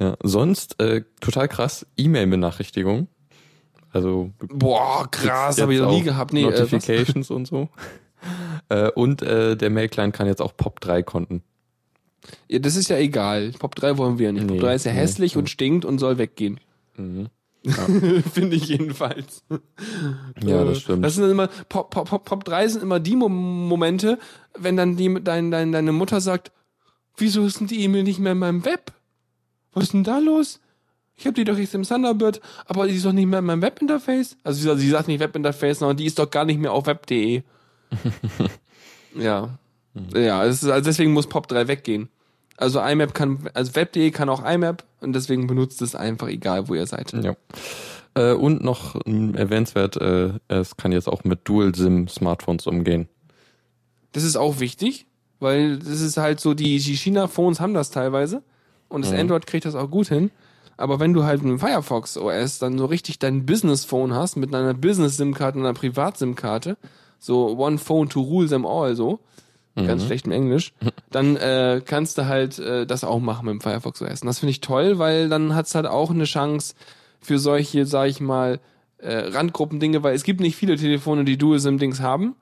[0.00, 0.16] Ja.
[0.22, 3.08] Sonst, äh, total krass, E-Mail-Benachrichtigung.
[3.92, 6.32] Also Boah, krass, habe ich noch nie gehabt.
[6.32, 6.50] Nee, äh?
[6.50, 7.68] Notifications und so.
[8.70, 11.42] Äh, und äh, der Mail-Client kann jetzt auch POP3-Konten.
[12.48, 13.52] Ja, das ist ja egal.
[13.58, 14.44] Pop 3 wollen wir ja nicht.
[14.44, 15.38] Nee, Pop 3 ist ja nee, hässlich nee.
[15.38, 16.60] und stinkt und soll weggehen.
[16.96, 17.28] Mhm.
[18.32, 19.44] Finde ich jedenfalls.
[20.42, 21.04] Ja, Äh, das stimmt.
[21.04, 24.18] Das sind immer, Pop, Pop, Pop, Pop 3 sind immer die Mo Momente,
[24.58, 26.52] wenn dann die, dein, dein, deine Mutter sagt,
[27.16, 28.92] wieso ist denn die E-Mail nicht mehr in meinem Web?
[29.72, 30.60] Was ist denn da los?
[31.18, 33.60] Ich habe die doch jetzt im Thunderbird, aber die ist doch nicht mehr in meinem
[33.60, 34.36] Webinterface.
[34.44, 36.86] Also sie sagt- sie sagt nicht Webinterface, sondern die ist doch gar nicht mehr auf
[36.86, 37.42] web.de.
[39.18, 39.58] ja.
[40.14, 42.08] Ja, ist, also deswegen muss Pop 3 weggehen.
[42.56, 46.74] Also IMAP kann, also web.de kann auch IMAP und deswegen benutzt es einfach egal, wo
[46.74, 47.12] ihr seid.
[47.12, 47.34] Ja.
[48.14, 53.08] Äh, und noch erwähnenswert, äh, es kann jetzt auch mit Dual-SIM-Smartphones umgehen.
[54.12, 55.06] Das ist auch wichtig,
[55.40, 58.42] weil das ist halt so, die, die China-Phones haben das teilweise
[58.88, 59.18] und das Mhm.
[59.20, 60.30] Android kriegt das auch gut hin.
[60.78, 64.54] Aber wenn du halt mit dem Firefox OS dann so richtig dein Business-Phone hast, mit
[64.54, 66.76] einer Business-SIM-Karte und einer Privat-SIM-Karte,
[67.18, 69.18] so One Phone to rule them all, so,
[69.76, 70.72] ganz schlecht im Englisch,
[71.10, 74.22] dann äh, kannst du halt äh, das auch machen mit dem Firefox OS.
[74.22, 76.74] Und das finde ich toll, weil dann hat's halt auch eine Chance
[77.20, 78.60] für solche, sag ich mal,
[78.98, 82.34] äh, Randgruppendinge, weil es gibt nicht viele Telefone, die Dual-SIM-Dings haben.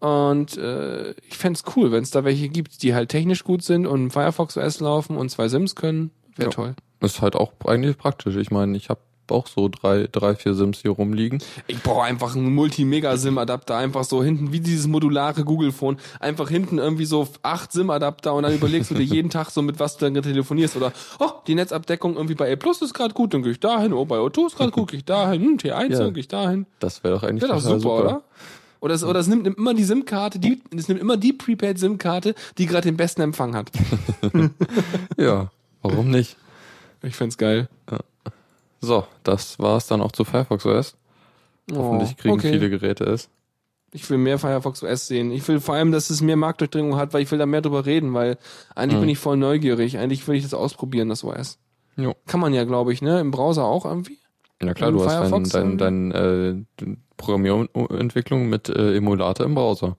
[0.00, 3.86] Und äh, ich fänd's cool, wenn es da welche gibt, die halt technisch gut sind
[3.86, 6.10] und Firefox OS laufen und zwei SIMs können.
[6.34, 6.54] Wäre Ja.
[6.54, 6.74] toll.
[7.02, 8.36] Ist halt auch eigentlich praktisch.
[8.36, 11.42] Ich meine, ich habe auch so drei, drei, vier Sims hier rumliegen.
[11.66, 17.04] Ich brauche einfach einen Multi-Mega-SIM-Adapter, einfach so hinten, wie dieses modulare Google-Phone, einfach hinten irgendwie
[17.06, 20.22] so acht SIM-Adapter und dann überlegst du dir jeden Tag so, mit was du dann
[20.22, 23.60] telefonierst oder, oh, die Netzabdeckung irgendwie bei A Plus ist gerade gut, dann gehe ich
[23.60, 25.98] dahin, oh, bei O2 ist gerade gut, gehe ich dahin, hm, T1, Ja.
[26.00, 26.66] dann gehe ich dahin.
[26.80, 28.22] Das wäre doch eigentlich Wäre doch total super, oder?
[28.80, 32.66] Oder es, oder es nimmt immer die SIM-Karte, die, es nimmt immer die Prepaid-SIM-Karte, die
[32.66, 33.70] gerade den besten Empfang hat.
[35.16, 35.50] Ja,
[35.82, 36.36] warum nicht?
[37.02, 37.68] Ich find's geil.
[38.80, 40.96] So, das war's dann auch zu Firefox OS.
[41.72, 42.52] Hoffentlich kriegen Oh, okay.
[42.52, 43.28] viele Geräte es.
[43.92, 45.30] Ich will mehr Firefox OS sehen.
[45.30, 47.84] Ich will vor allem, dass es mehr Marktdurchdringung hat, weil ich will da mehr drüber
[47.86, 48.38] reden, weil
[48.74, 49.98] eigentlich bin ich voll neugierig.
[49.98, 51.58] Eigentlich will ich das ausprobieren, das OS.
[51.96, 52.14] Jo.
[52.26, 53.20] Kann man ja, glaube ich, ne?
[53.20, 54.18] Im Browser auch irgendwie.
[54.62, 59.54] Ja klar, Und du hast dein, Firefox dein, dein äh, Programmierentwicklung mit äh, Emulator im
[59.54, 59.96] Browser.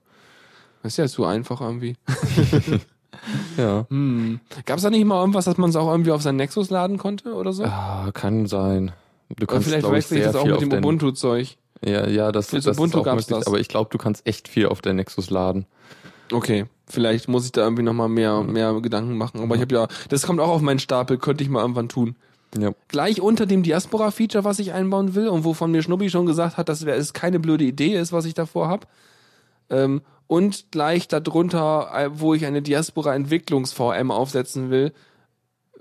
[0.82, 1.96] Das ist ja zu einfach irgendwie.
[3.56, 3.86] Ja.
[3.88, 4.40] Hm.
[4.66, 7.34] Gab's da nicht mal irgendwas, dass man es auch irgendwie auf sein Nexus laden konnte
[7.34, 7.64] oder so?
[7.64, 8.92] Ah, kann sein.
[9.28, 11.56] Du Oder kannst, vielleicht glaube ich, das auch mit dem Ubuntu-Zeug.
[11.84, 13.26] Ja, ja, das, das so ist Ubuntu auch möglich.
[13.26, 13.46] das.
[13.46, 15.66] Aber ich glaube, du kannst echt viel auf der Nexus laden.
[16.32, 19.40] Okay, vielleicht muss ich da irgendwie nochmal mehr, mehr Gedanken machen.
[19.40, 22.16] Aber ich habe ja, das kommt auch auf meinen Stapel, könnte ich mal irgendwann tun.
[22.58, 22.72] Ja.
[22.88, 26.68] Gleich unter dem Diaspora-Feature, was ich einbauen will und wovon mir Schnubbi schon gesagt hat,
[26.68, 28.86] dass es keine blöde Idee ist, was ich davor habe.
[29.70, 34.92] Ähm, und gleich darunter, äh, wo ich eine Diaspora-Entwicklungs-VM aufsetzen will,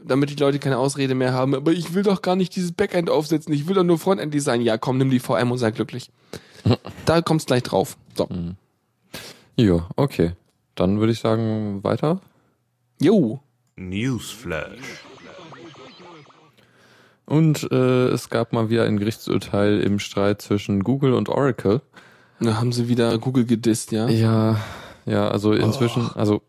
[0.03, 1.55] damit die Leute keine Ausrede mehr haben.
[1.55, 4.61] Aber ich will doch gar nicht dieses Backend aufsetzen, ich will doch nur Frontend-Design.
[4.61, 6.11] Ja, komm, nimm die VM und sei glücklich.
[7.05, 7.97] da kommt's gleich drauf.
[8.15, 8.27] So.
[9.55, 10.33] Ja, okay.
[10.75, 12.21] Dann würde ich sagen, weiter.
[12.99, 13.39] Jo.
[13.75, 14.79] Newsflash.
[17.25, 21.81] Und äh, es gab mal wieder ein Gerichtsurteil im Streit zwischen Google und Oracle.
[22.43, 24.07] Da haben sie wieder Google gedisst, ja?
[24.09, 24.59] Ja,
[25.05, 26.41] ja, also inzwischen, also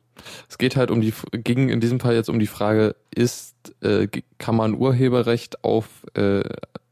[0.48, 4.08] es geht halt um die, ging in diesem Fall jetzt um die Frage, ist, äh,
[4.38, 6.42] kann man Urheberrecht auf äh,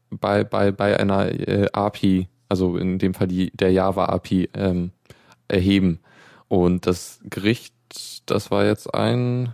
[0.09, 4.91] bei bei bei einer äh, API, also in dem Fall die der Java API ähm,
[5.47, 5.99] erheben?
[6.47, 7.73] Und das Gericht,
[8.25, 9.53] das war jetzt ein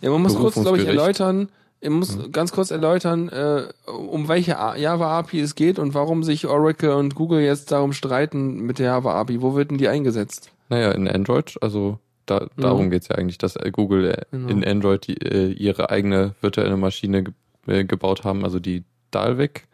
[0.00, 1.48] Ja, man muss kurz, glaube ich, erläutern,
[1.80, 6.90] ich muss ganz kurz erläutern, äh, um welche Java-API es geht und warum sich Oracle
[6.92, 9.40] und Google jetzt darum streiten mit der Java-API.
[9.42, 10.50] Wo wird denn die eingesetzt?
[10.68, 14.48] Naja, in Android, also da, darum geht's ja eigentlich, dass äh, Google äh, Genau.
[14.48, 17.32] in Android die, äh, ihre eigene virtuelle Maschine ge
[17.66, 19.66] äh, gebaut haben, also die Dalvik.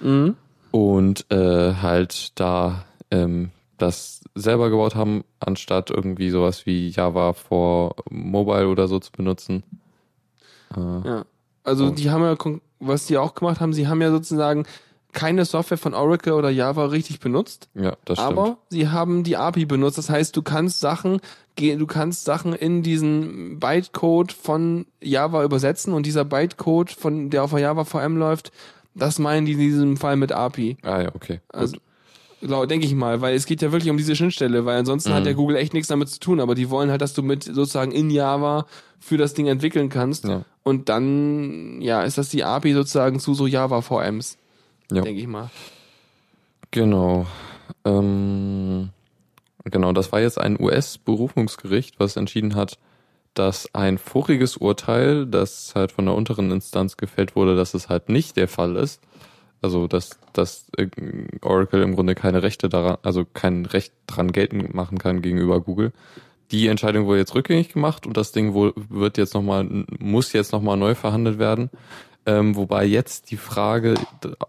[0.00, 0.36] Mhm.
[0.70, 7.94] Und äh, halt da ähm, das selber gebaut haben, anstatt irgendwie sowas wie Java for
[8.10, 9.62] Mobile oder so zu benutzen.
[10.74, 11.24] Äh, Ja.
[11.64, 11.90] Also Oh.
[11.90, 12.36] die haben ja,
[12.80, 14.64] was die auch gemacht haben, sie haben ja sozusagen
[15.12, 17.68] keine Software von Oracle oder Java richtig benutzt.
[17.74, 18.38] ja, das stimmt.
[18.38, 19.98] Aber sie haben die API benutzt.
[19.98, 21.20] Das heißt, du kannst Sachen,
[21.58, 27.50] du kannst Sachen in diesen Bytecode von Java übersetzen und dieser Bytecode von, der auf
[27.50, 28.52] der Java VM läuft,
[28.94, 30.78] das meinen die in diesem Fall mit API.
[30.82, 31.40] ah ja, okay.
[31.52, 31.82] Also, Gut.
[32.42, 35.14] Denke ich mal, weil es geht ja wirklich um diese Schnittstelle, weil ansonsten Mhm.
[35.14, 37.44] hat ja Google echt nichts damit zu tun, aber die wollen halt, dass du mit
[37.44, 38.66] sozusagen in Java
[38.98, 40.44] für das Ding entwickeln kannst Ja.
[40.62, 44.38] und dann, ja, ist das die API sozusagen zu so Java VMs,
[44.90, 45.02] Ja.
[45.02, 45.50] denke ich mal.
[46.70, 47.26] Genau.
[47.84, 48.90] Ähm,
[49.64, 52.78] genau, das war jetzt ein US-Berufungsgericht, was entschieden hat,
[53.34, 58.08] dass ein voriges Urteil, das halt von der unteren Instanz gefällt wurde, dass es halt
[58.08, 59.00] nicht der Fall ist.
[59.62, 60.88] Also, dass, dass äh,
[61.40, 65.92] Oracle im Grunde keine Rechte daran, also kein Recht dran geltend machen kann gegenüber Google.
[66.50, 69.66] Die Entscheidung wurde jetzt rückgängig gemacht und das Ding wohl wird jetzt nochmal,
[69.98, 71.70] muss jetzt nochmal neu verhandelt werden.
[72.26, 73.94] Ähm, wobei jetzt die Frage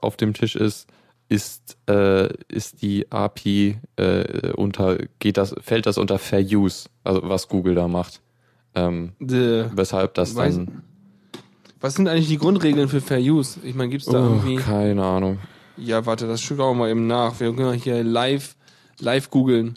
[0.01, 0.87] auf dem Tisch ist,
[1.29, 7.21] ist, äh, ist die API äh, unter, geht das, fällt das unter Fair Use, also
[7.23, 8.21] was Google da macht.
[8.75, 10.83] Ähm, The, weshalb das dann.
[11.83, 13.59] Was sind eigentlich die Grundregeln für Fair Use?
[13.63, 14.55] Ich meine, gibt's da Oh, irgendwie.
[14.55, 15.37] keine Ahnung.
[15.75, 17.37] Ja, warte, das schauen wir mal eben nach.
[17.41, 18.55] Wir können hier live,
[18.99, 19.73] live googeln.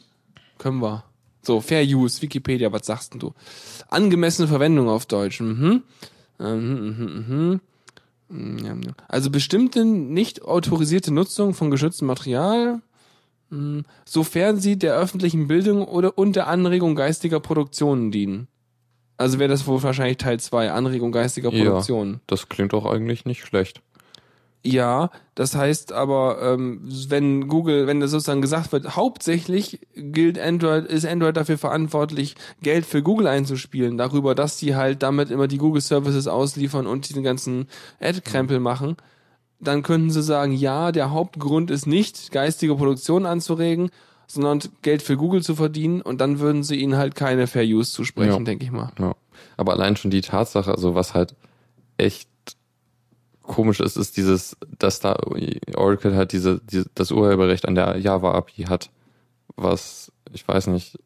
[0.58, 1.02] Können wir.
[1.42, 3.32] So, Fair Use, Wikipedia, was sagst denn du?
[3.88, 5.40] Angemessene Verwendung auf Deutsch.
[5.40, 5.82] Mhm.
[6.38, 7.60] Mhm, mhm, mhm.
[8.28, 8.92] Mm, ja, ja.
[9.08, 12.80] Also bestimmte nicht autorisierte Nutzung von geschütztem Material,
[13.50, 18.48] mh, sofern sie der öffentlichen Bildung oder und der Anregung geistiger Produktionen dienen.
[19.16, 21.64] Also wäre das wohl wahrscheinlich Teil 2, Anregung geistiger Ja.
[21.64, 22.20] Produktionen.
[22.26, 23.80] Das klingt doch eigentlich nicht schlecht.
[24.62, 30.86] Ja, das heißt aber, ähm, wenn Google, wenn das sozusagen gesagt wird, hauptsächlich gilt Android,
[30.86, 35.58] ist Android dafür verantwortlich, Geld für Google einzuspielen, darüber, dass die halt damit immer die
[35.58, 37.68] Google Services ausliefern und diesen ganzen
[38.00, 38.96] Ad-Krempel machen,
[39.60, 43.90] dann könnten sie sagen, ja, der Hauptgrund ist nicht, geistige Produktion anzuregen,
[44.26, 47.92] sondern Geld für Google zu verdienen und dann würden sie ihnen halt keine Fair Use
[47.92, 48.38] zusprechen, Ja.
[48.40, 48.90] denke ich mal.
[48.98, 49.14] Ja.
[49.56, 51.34] Aber allein schon die Tatsache, also was halt
[51.98, 52.28] echt
[53.42, 55.16] komisch ist, ist dieses, dass da
[55.76, 58.90] Oracle halt diese, diese das Urheberrecht an der Java API hat.
[59.56, 60.98] Was, ich weiß nicht,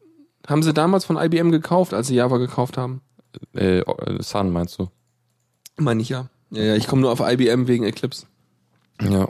[0.47, 3.01] Haben sie damals von IBM gekauft, als sie Java gekauft haben?
[3.53, 3.81] äh,
[4.21, 4.89] Sun meinst du?
[5.77, 6.27] Meine ich ja.
[6.49, 8.25] Ja, ja, ich komme nur auf IBM wegen Eclipse.
[9.01, 9.29] Ja.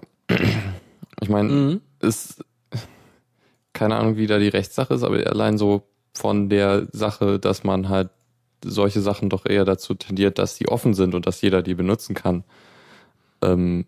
[1.22, 1.82] Ich meine, Mhm.
[2.00, 2.44] ist
[3.74, 7.90] keine Ahnung, wie da die Rechtssache ist, aber allein so von der Sache, dass man
[7.90, 8.10] halt
[8.64, 12.14] solche Sachen doch eher dazu tendiert, dass die offen sind und dass jeder die benutzen
[12.16, 12.44] kann,
[13.42, 13.86] ähm,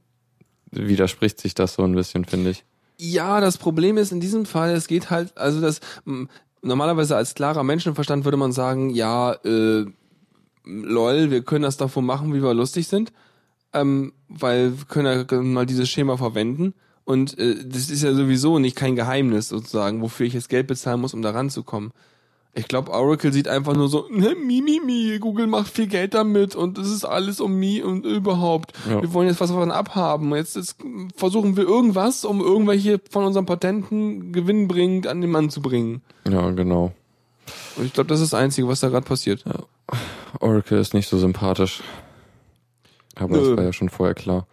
[0.72, 2.63] widerspricht sich das so ein bisschen, finde ich.
[2.98, 5.80] Ja, das Problem ist in diesem Fall, es geht halt, also das
[6.62, 9.86] normalerweise als klarer Menschenverstand würde man sagen, ja, äh,
[10.63, 13.12] lol, wir können das wohl machen, wie wir lustig sind,
[13.74, 16.74] ähm, weil wir können ja mal dieses Schema verwenden
[17.06, 21.02] und äh, das ist ja sowieso nicht kein Geheimnis sozusagen, wofür ich jetzt Geld bezahlen
[21.02, 21.92] muss, um da ranzukommen.
[22.56, 26.13] Ich glaube, Oracle sieht einfach nur so, ne, mi, mi, mi, Google macht viel Geld
[26.13, 28.74] damit und es ist alles um mi und überhaupt.
[28.88, 29.02] Ja.
[29.02, 30.36] Wir wollen jetzt was davon abhaben.
[30.36, 30.78] Jetzt, jetzt
[31.16, 36.04] versuchen wir irgendwas, um irgendwelche von unseren Patenten gewinnbringend an den Mann zu bringen.
[36.30, 36.94] Ja, genau.
[37.76, 39.44] Und ich glaube, das ist das Einzige, was da gerade passiert.
[40.39, 41.82] Oracle ist nicht so sympathisch.
[43.16, 43.50] Aber Nö.
[43.50, 44.46] das war ja schon vorher klar.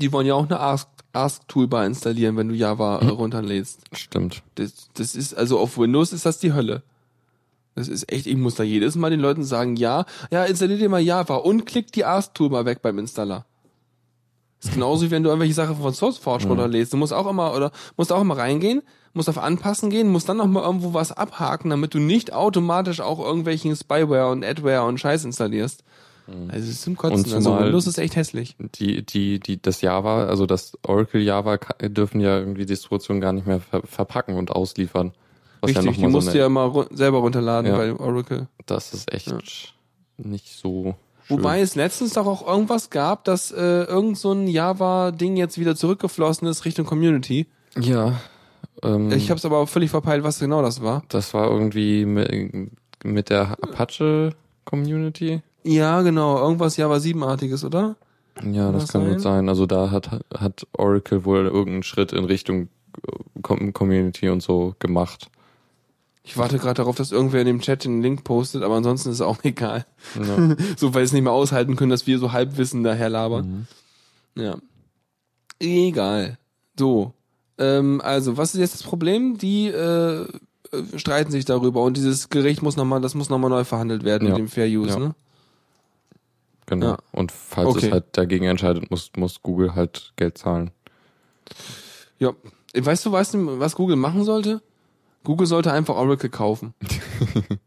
[0.00, 3.80] Die wollen ja auch eine Ask, Ask Toolbar installieren, wenn du Java äh, runterlädst.
[3.92, 4.42] Stimmt.
[4.56, 6.82] Das, das ist, also auf Windows ist das die Hölle.
[7.74, 10.88] Das ist echt, ich muss da jedes Mal den Leuten sagen, ja, ja, installier dir
[10.88, 13.46] mal Java und klick die Ask-Toolbar weg beim Installer.
[14.60, 16.92] ist genauso wie wenn du irgendwelche Sachen von SourceForge runterlädst.
[16.92, 20.38] Du musst auch immer, oder, musst auch immer reingehen, musst auf Anpassen gehen, musst dann
[20.38, 24.98] noch mal irgendwo was abhaken, damit du nicht automatisch auch irgendwelchen Spyware und Adware und
[24.98, 25.84] Scheiß installierst.
[26.48, 27.24] Also, es ist zum Kotzen.
[27.24, 28.56] Und also, Windows ist echt hässlich.
[28.78, 33.46] Die, die, die, das Java, also das Oracle Java dürfen ja irgendwie Distributionen gar nicht
[33.46, 35.12] mehr ver verpacken und ausliefern.
[35.64, 37.76] Richtig, ja die musst so du ja mal ru- selber runterladen Ja.
[37.78, 38.46] bei Oracle.
[38.66, 39.32] das ist echt
[40.18, 40.94] nicht so schön.
[41.30, 45.76] Wobei es letztens doch auch irgendwas gab, dass äh, irgend so ein Java-Ding jetzt wieder
[45.76, 47.46] zurückgeflossen ist Richtung Community.
[47.78, 48.20] Ja.
[48.82, 51.02] Ähm, Ich habe es aber auch völlig verpeilt, was genau das war.
[51.08, 52.70] das war irgendwie mit,
[53.04, 54.30] mit der Apache
[54.64, 55.42] Community.
[55.64, 57.96] Ja, genau, irgendwas Java 7-artiges, oder?
[58.52, 59.10] Ja, das das kann sein?
[59.12, 59.48] gut sein.
[59.48, 62.68] Also da hat, hat Oracle wohl irgendeinen Schritt in Richtung
[63.06, 65.28] äh, Com- Community und so gemacht.
[66.22, 69.16] Ich warte gerade darauf, dass irgendwer in dem Chat den Link postet, aber ansonsten ist
[69.16, 69.84] es auch egal.
[70.14, 70.56] Ja.
[70.76, 73.66] so, weil sie es nicht mehr aushalten können, dass wir so Halbwissen daher labern.
[74.36, 74.56] Ja.
[75.58, 76.38] Egal.
[76.78, 77.12] So.
[77.58, 79.36] Ähm, also, was ist jetzt das Problem?
[79.38, 80.26] Die äh, äh,
[80.96, 84.34] streiten sich darüber und dieses Gericht muss nochmal, das muss nochmal neu verhandelt werden Ja.
[84.34, 84.98] mit dem Fair Use, Ja.
[84.98, 85.14] ne?
[86.68, 86.86] Genau.
[86.86, 86.98] Ja.
[87.12, 87.86] Und falls Okay.
[87.86, 90.70] es halt dagegen entscheidet, muss, muss Google halt Geld zahlen.
[92.18, 92.32] Ja.
[92.76, 94.60] Weißt du, weißt du, was Google machen sollte?
[95.24, 96.74] Google sollte einfach Oracle kaufen.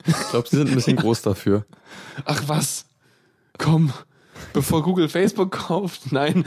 [0.06, 1.66] Ich glaube, sie sind ein bisschen groß dafür.
[2.26, 2.86] Ach was?
[3.58, 3.92] Komm.
[4.54, 6.12] Bevor Google Facebook kauft?
[6.12, 6.46] Nein.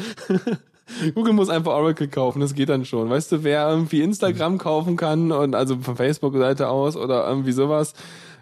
[1.14, 3.10] Google muss einfach Oracle kaufen, das geht dann schon.
[3.10, 7.94] Weißt du, wer irgendwie Instagram kaufen kann und also von Facebook-Seite aus oder irgendwie sowas,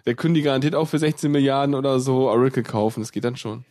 [0.05, 3.37] der können die garantiert auch für 16 Milliarden oder so Oracle kaufen, das geht dann
[3.37, 3.63] schon.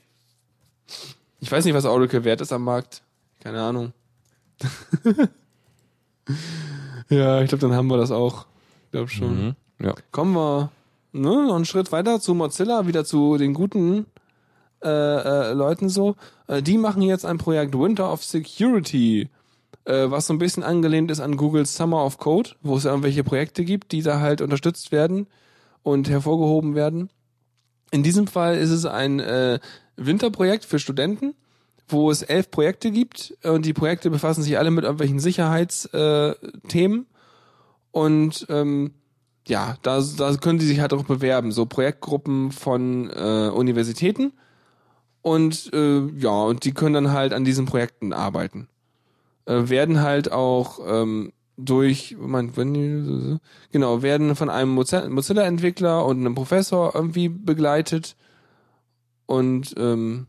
[1.41, 3.03] Ich weiß nicht, was Oracle wert ist am Markt.
[3.41, 3.93] Keine Ahnung.
[7.09, 8.47] ja, ich glaube, dann haben wir das auch.
[8.85, 9.47] Ich glaube schon.
[9.47, 9.57] Mhm.
[9.81, 9.95] Ja.
[10.13, 10.71] Kommen wir
[11.13, 14.07] ne, noch einen Schritt weiter zu Mozilla, wieder zu den guten
[14.83, 16.17] äh, äh, Leuten so.
[16.47, 19.29] Äh, die machen jetzt ein Projekt Winter of Security,
[19.85, 23.25] äh, was so ein bisschen angelehnt ist an Googles Summer of Code, wo es irgendwelche
[23.25, 25.27] Projekte gibt, die da halt unterstützt werden
[25.83, 27.11] und hervorgehoben werden.
[27.91, 29.61] In diesem Fall ist es ein äh,
[29.97, 31.35] Winterprojekt für Studenten,
[31.89, 37.05] wo es elf Projekte gibt und die Projekte befassen sich alle mit irgendwelchen Sicherheitsthemen äh,
[37.93, 38.93] und ähm,
[39.47, 44.33] ja, da, da können die sich halt auch bewerben, so Projektgruppen von äh, Universitäten.
[45.21, 48.69] Und äh, ja, und die können dann halt an diesen Projekten arbeiten.
[49.47, 56.35] Äh, werden halt auch ähm, durch, man, wenn genau, werden von einem Mozilla-Entwickler und einem
[56.35, 58.17] Professor irgendwie begleitet
[59.27, 60.27] und ähm,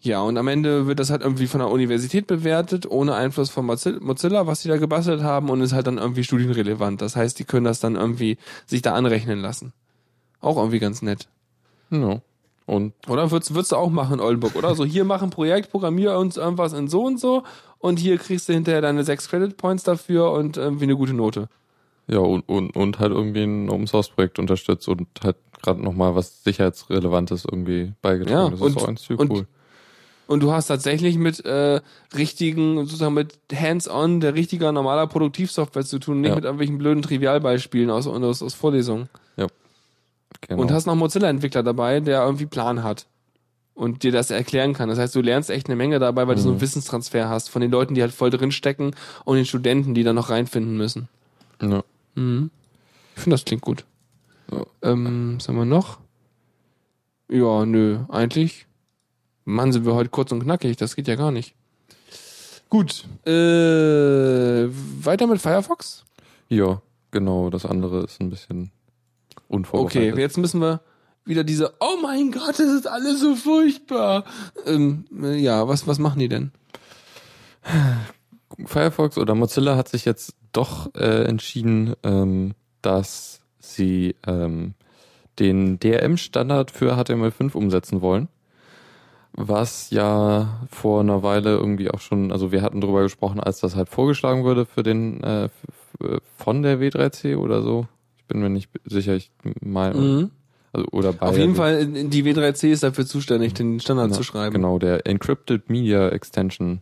[0.00, 3.66] ja, und am Ende wird das halt irgendwie von der Universität bewertet, ohne Einfluss von
[3.66, 7.02] Mozilla, was sie da gebastelt haben und ist halt dann irgendwie studienrelevant.
[7.02, 9.72] Das heißt, die können das dann irgendwie sich da anrechnen lassen.
[10.40, 11.28] Auch irgendwie ganz nett.
[11.90, 12.20] Ja.
[12.66, 14.74] Und oder würdest, würdest du auch machen in Oldenburg, oder?
[14.74, 17.44] So, hier mach ein Projekt, programmier uns irgendwas in so und so
[17.78, 21.48] und hier kriegst du hinterher deine sechs Credit Points dafür und irgendwie eine gute Note.
[22.08, 26.14] Ja, und, und, und halt irgendwie ein Open Source Projekt unterstützt und halt gerade nochmal
[26.14, 28.36] was Sicherheitsrelevantes irgendwie beigetragen.
[28.44, 29.46] Ja, das und, ist auch und, cool.
[30.28, 31.80] Und du hast tatsächlich mit äh,
[32.16, 36.34] richtigen, sozusagen mit Hands-on, der richtiger normaler Produktivsoftware zu tun, nicht Ja.
[36.34, 39.08] mit irgendwelchen blöden Trivialbeispielen aus, aus, aus Vorlesungen.
[40.48, 40.60] Genau.
[40.60, 43.06] Und hast noch Mozilla-Entwickler dabei, der irgendwie Plan hat
[43.74, 44.88] und dir das erklären kann.
[44.88, 46.60] Das heißt, du lernst echt eine Menge dabei, weil du so einen Mhm.
[46.62, 50.12] Wissenstransfer hast von den Leuten, die halt voll drin stecken und den Studenten, die da
[50.12, 51.08] noch reinfinden müssen.
[51.62, 51.82] ja.
[52.16, 52.50] Mhm.
[53.14, 53.84] Ich finde, das klingt gut.
[54.82, 55.98] Ähm, was haben wir noch?
[57.28, 58.66] Ja, nö, eigentlich.
[59.44, 61.54] Mann, sind wir heute kurz und knackig, das geht ja gar nicht.
[62.68, 63.04] Gut.
[63.26, 63.30] Äh,
[64.68, 66.04] weiter mit Firefox?
[66.48, 66.80] ja,
[67.10, 67.50] genau.
[67.50, 68.70] Das andere ist ein bisschen
[69.48, 70.12] unvorbereitet.
[70.12, 70.80] Okay, jetzt müssen wir
[71.24, 74.24] wieder diese, oh mein Gott, das ist alles so furchtbar.
[74.64, 76.52] Ähm, äh, ja, was, was machen die denn?
[78.64, 83.40] Firefox oder Mozilla hat sich jetzt doch äh, entschieden, ähm, dass
[83.74, 84.74] sie ähm,
[85.38, 88.28] den DRM-Standard für HTML5 umsetzen wollen.
[89.38, 93.76] Was ja vor einer Weile irgendwie auch schon, also wir hatten drüber gesprochen, als das
[93.76, 95.48] halt vorgeschlagen wurde für den äh,
[96.38, 97.86] von der W3C oder so.
[98.16, 100.30] Ich bin mir nicht sicher, ich meine, Mhm.
[100.72, 104.16] also, oder bei Auf jeden W- Fall, die W3C ist dafür zuständig, den Standard genau,
[104.16, 104.54] zu schreiben.
[104.54, 106.80] Genau, der Encrypted Media Extension.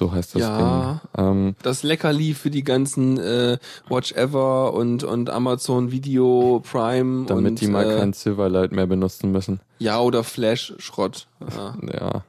[0.00, 1.00] So heißt das Ja.
[1.14, 1.24] Ding.
[1.26, 3.58] Ähm, das Leckerli für die ganzen äh,
[3.90, 8.86] Watch Ever und und Amazon Video Prime damit und die mal äh, kein Silverlight mehr
[8.86, 9.60] benutzen müssen.
[9.78, 11.28] ja oder Flash Schrott.
[11.54, 12.24] Ja, Ja.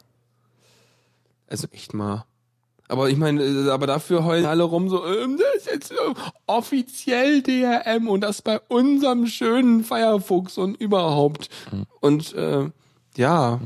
[1.47, 2.25] also echt mal.
[2.89, 5.95] Aber ich meine, äh, aber dafür heulen alle rum so, ähm, das ist jetzt äh,
[6.47, 11.47] offiziell DRM und das bei unserem schönen Firefox und überhaupt.
[11.71, 11.85] Mhm.
[12.01, 12.69] Und äh,
[13.15, 13.61] ja,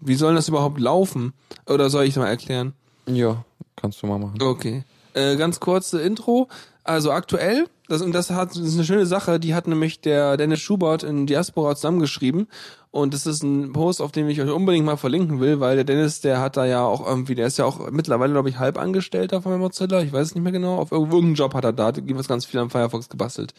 [0.00, 1.32] wie soll das überhaupt laufen?
[1.66, 2.74] Oder soll ich mal erklären?
[3.06, 3.44] Ja,
[3.76, 4.40] kannst du mal machen.
[4.42, 4.84] Okay.
[5.14, 6.48] Äh, ganz kurze Intro.
[6.84, 10.36] Also aktuell, das, und das hat das ist eine schöne Sache, die hat nämlich der
[10.36, 12.48] Dennis Schubert in Diaspora zusammengeschrieben.
[12.90, 15.84] Und das ist ein Post, auf den ich euch unbedingt mal verlinken will, weil der
[15.84, 18.78] Dennis, der hat da ja auch irgendwie, der ist ja auch mittlerweile, glaube ich, halb
[18.78, 21.86] Angestellter von Mozilla, ich weiß es nicht mehr genau, auf irgendeinen Job hat er da,
[21.86, 23.54] hat was ganz viel am Firefox gebastelt.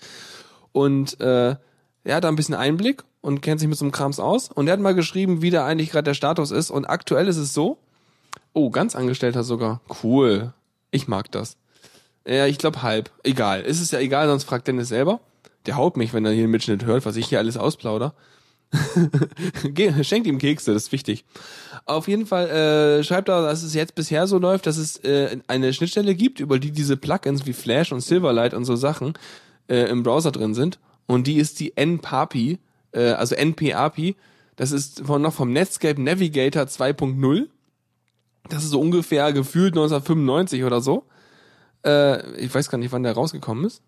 [0.73, 1.55] Und äh,
[2.03, 4.49] er hat da ein bisschen Einblick und kennt sich mit so einem Krams aus.
[4.51, 6.71] Und er hat mal geschrieben, wie da eigentlich gerade der Status ist.
[6.71, 7.77] Und aktuell ist es so,
[8.53, 10.53] oh, ganz Angestellter sogar, cool,
[10.89, 11.57] ich mag das.
[12.27, 13.11] Ja, ich glaube halb.
[13.23, 13.63] Egal.
[13.65, 15.21] Es ist ja egal, sonst fragt Dennis selber.
[15.65, 18.13] Der haut mich, wenn er hier einen Mitschnitt hört, was ich hier alles ausplauder.
[20.01, 21.25] Schenkt ihm Kekse, das ist wichtig.
[21.85, 25.37] Auf jeden Fall äh, schreibt er, dass es jetzt bisher so läuft, dass es äh,
[25.47, 29.13] eine Schnittstelle gibt, über die diese Plugins wie Flash und Silverlight und so Sachen
[29.67, 30.79] äh, im Browser drin sind.
[31.05, 32.59] Und die ist die NPAPI,
[32.93, 34.15] äh, also NPAPI.
[34.55, 37.47] Das ist von, noch vom Netscape Navigator 2.0.
[38.49, 41.05] Das ist so ungefähr gefühlt 1995 oder so.
[41.85, 43.81] Äh, ich weiß gar nicht, wann der rausgekommen ist.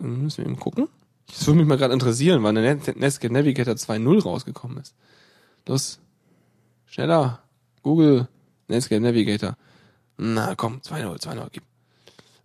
[0.00, 0.88] Hm, Müssen wir eben gucken.
[1.26, 4.94] Das würde mich mal gerade interessieren, wann der Net Netscape Navigator 2.0 rausgekommen ist.
[5.66, 5.98] Los.
[6.86, 7.42] Schneller.
[7.82, 8.28] Google.
[8.68, 9.56] Netscape Navigator.
[10.16, 11.62] Na komm, 2.0, 2.0, gib.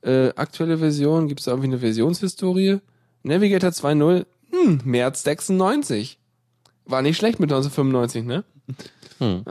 [0.02, 2.80] Äh, aktuelle Version, gibt's da irgendwie eine Versionshistorie?
[3.24, 4.26] Navigator 2.0,
[4.64, 6.20] hm, März 96.
[6.86, 8.44] War nicht schlecht mit 1995, ne?
[9.20, 9.44] Hm.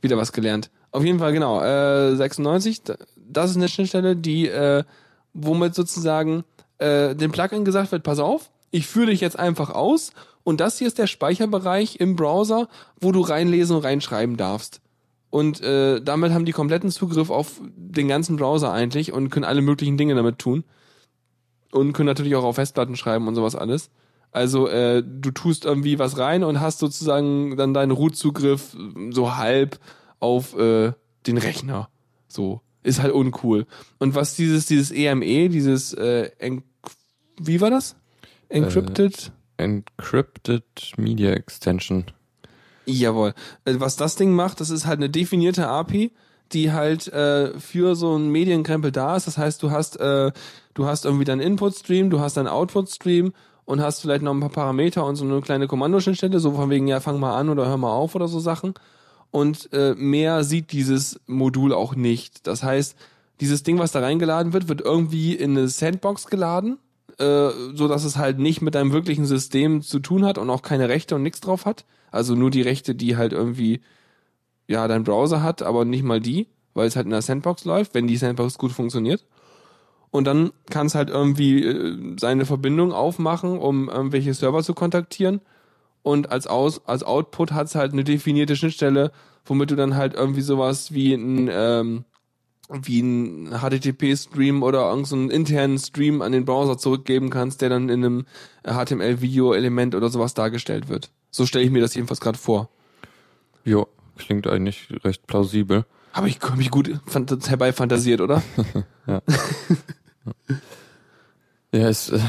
[0.00, 0.70] Wieder was gelernt.
[0.90, 1.62] Auf jeden Fall, genau.
[1.62, 2.82] Äh, 96,
[3.16, 4.84] das ist eine Schnittstelle, die, äh,
[5.32, 6.44] womit sozusagen
[6.78, 10.78] äh, dem Plugin gesagt wird, pass auf, ich führe dich jetzt einfach aus und das
[10.78, 12.68] hier ist der Speicherbereich im Browser,
[13.00, 14.80] wo du reinlesen und reinschreiben darfst.
[15.30, 19.62] Und äh, damit haben die kompletten Zugriff auf den ganzen Browser eigentlich und können alle
[19.62, 20.62] möglichen Dinge damit tun.
[21.72, 23.90] Und können natürlich auch auf Festplatten schreiben und sowas alles.
[24.34, 28.76] Also äh, du tust irgendwie was rein und hast sozusagen dann deinen Root-Zugriff
[29.10, 29.78] so halb
[30.18, 30.92] auf äh,
[31.26, 31.88] den Rechner.
[32.28, 32.60] So.
[32.82, 33.66] Ist halt uncool.
[33.98, 36.30] Und was dieses, dieses EME, dieses äh,
[37.40, 37.96] wie war das?
[38.48, 39.32] Encrypted?
[39.56, 42.04] Encrypted Media Extension.
[42.86, 43.34] Jawohl.
[43.64, 46.12] Äh, Was das Ding macht, das ist halt eine definierte API,
[46.52, 49.26] die halt äh, für so einen Medienkrempel da ist.
[49.26, 50.32] Das heißt, du hast äh,
[50.74, 53.32] du hast irgendwie deinen Input-Stream, du hast deinen Output-Stream
[53.64, 56.86] und hast vielleicht noch ein paar Parameter und so eine kleine Kommandoschnittstelle, so von wegen,
[56.86, 58.74] ja, fang mal an oder hör mal auf oder so Sachen.
[59.30, 62.46] Und äh, mehr sieht dieses Modul auch nicht.
[62.46, 62.96] Das heißt,
[63.40, 66.78] dieses Ding, was da reingeladen wird, wird irgendwie in eine Sandbox geladen,
[67.18, 70.62] äh, so dass es halt nicht mit deinem wirklichen System zu tun hat und auch
[70.62, 71.84] keine Rechte und nichts drauf hat.
[72.12, 73.80] Also nur die Rechte, die halt irgendwie
[74.68, 77.94] ja dein Browser hat, aber nicht mal die, weil es halt in der Sandbox läuft,
[77.94, 79.24] wenn die Sandbox gut funktioniert.
[80.14, 85.40] Und dann kann es halt irgendwie äh, seine Verbindung aufmachen, um irgendwelche Server zu kontaktieren.
[86.04, 89.10] Und als, Aus als Output hat es halt eine definierte Schnittstelle,
[89.44, 92.04] womit du dann halt irgendwie sowas wie ein, ähm,
[92.70, 97.88] wie ein HTTP-Stream oder irgendeinen so internen Stream an den Browser zurückgeben kannst, der dann
[97.88, 98.26] in einem
[98.64, 101.10] HTML-Video-Element oder sowas dargestellt wird.
[101.32, 102.68] So stelle ich mir das jedenfalls gerade vor.
[103.64, 105.86] Jo, klingt eigentlich recht plausibel.
[106.12, 108.44] Habe ich, hab ich gut fant herbeifantasiert, oder?
[109.06, 109.20] Ja,
[111.70, 112.20] es äh,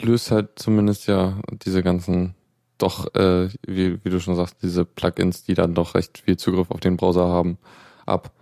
[0.00, 2.34] löst halt zumindest ja diese ganzen,
[2.78, 6.70] doch, äh, wie, wie du schon sagst, diese Plugins, die dann doch recht viel Zugriff
[6.70, 7.58] auf den Browser haben,
[8.06, 8.32] ab.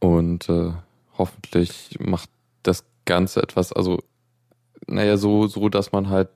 [0.00, 0.72] Und äh,
[1.16, 2.30] hoffentlich macht
[2.62, 4.02] das Ganze etwas, also,
[4.86, 6.28] naja, so, so, dass man halt,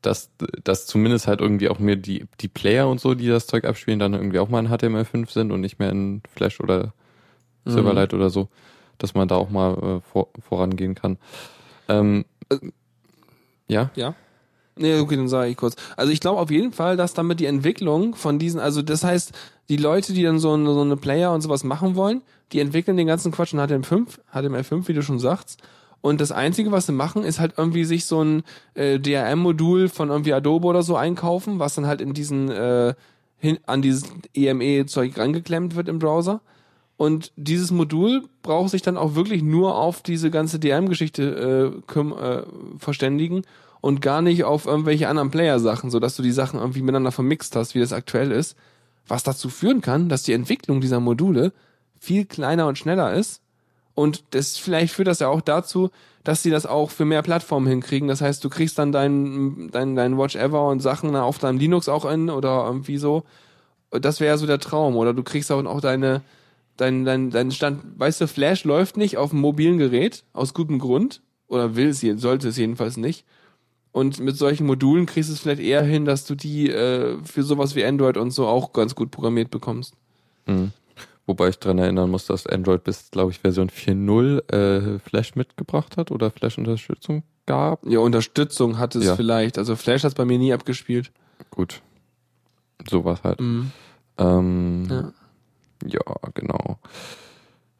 [0.00, 0.30] dass,
[0.62, 3.98] dass zumindest halt irgendwie auch mir die, die Player und so, die das Zeug abspielen,
[3.98, 6.92] dann irgendwie auch mal in HTML5 sind und nicht mehr in Flash oder
[7.64, 8.48] Silverlight oder so,
[8.98, 11.18] dass man da auch mal äh, vor, vorangehen kann.
[11.88, 12.24] Ähm,
[13.68, 13.90] ja?
[13.94, 14.14] Ja.
[14.76, 15.76] Nee, okay, dann sage ich kurz.
[15.96, 19.32] Also ich glaube auf jeden Fall, dass damit die Entwicklung von diesen, also das heißt,
[19.68, 22.22] die Leute, die dann so eine, so eine Player und sowas machen wollen,
[22.52, 25.62] die entwickeln den ganzen Quatsch in HTML5, HTML5, wie du schon sagst.
[26.00, 28.42] Und das Einzige, was sie machen, ist halt irgendwie sich so ein
[28.74, 32.94] äh, DRM-Modul von irgendwie Adobe oder so einkaufen, was dann halt in diesen äh,
[33.38, 36.40] hin, an dieses EME-Zeug rangeklemmt wird im Browser.
[36.96, 42.42] Und dieses Modul braucht sich dann auch wirklich nur auf diese ganze DRM-Geschichte äh, äh,
[42.78, 43.42] verständigen
[43.80, 47.74] und gar nicht auf irgendwelche anderen Player-Sachen, sodass du die Sachen irgendwie miteinander vermixt hast,
[47.74, 48.56] wie das aktuell ist.
[49.06, 51.52] Was dazu führen kann, dass die Entwicklung dieser Module
[51.98, 53.42] viel kleiner und schneller ist.
[53.94, 55.90] Und das vielleicht führt das ja auch dazu,
[56.24, 58.08] dass sie das auch für mehr Plattformen hinkriegen.
[58.08, 61.88] Das heißt, du kriegst dann dein, dein, dein Watch Ever und Sachen auf deinem Linux
[61.88, 63.24] auch in oder irgendwie so.
[63.90, 64.96] Das wäre ja so der Traum.
[64.96, 66.22] Oder du kriegst auch deine,
[66.76, 70.78] dein, dein, dein Stand, weißt du, Flash läuft nicht auf einem mobilen Gerät, aus gutem
[70.78, 71.20] Grund.
[71.46, 73.24] Oder will es, sollte es jedenfalls nicht.
[73.92, 77.42] Und mit solchen Modulen kriegst du es vielleicht eher hin, dass du die äh, für
[77.44, 79.94] sowas wie Android und so auch ganz gut programmiert bekommst.
[80.46, 80.72] Mhm.
[81.26, 85.96] Wobei ich dran erinnern muss, dass Android bis, glaube ich, Version 4.0 äh, Flash mitgebracht
[85.96, 87.86] hat oder Flash-Unterstützung gab.
[87.86, 89.16] Ja, Unterstützung hat es Ja.
[89.16, 89.56] vielleicht.
[89.58, 91.12] Also Flash hat bei mir nie abgespielt.
[91.50, 91.80] Gut.
[92.90, 93.40] Sowas halt.
[93.40, 93.70] Mhm.
[94.18, 95.12] Ähm, Ja.
[95.86, 96.00] Ja.
[96.34, 96.78] genau.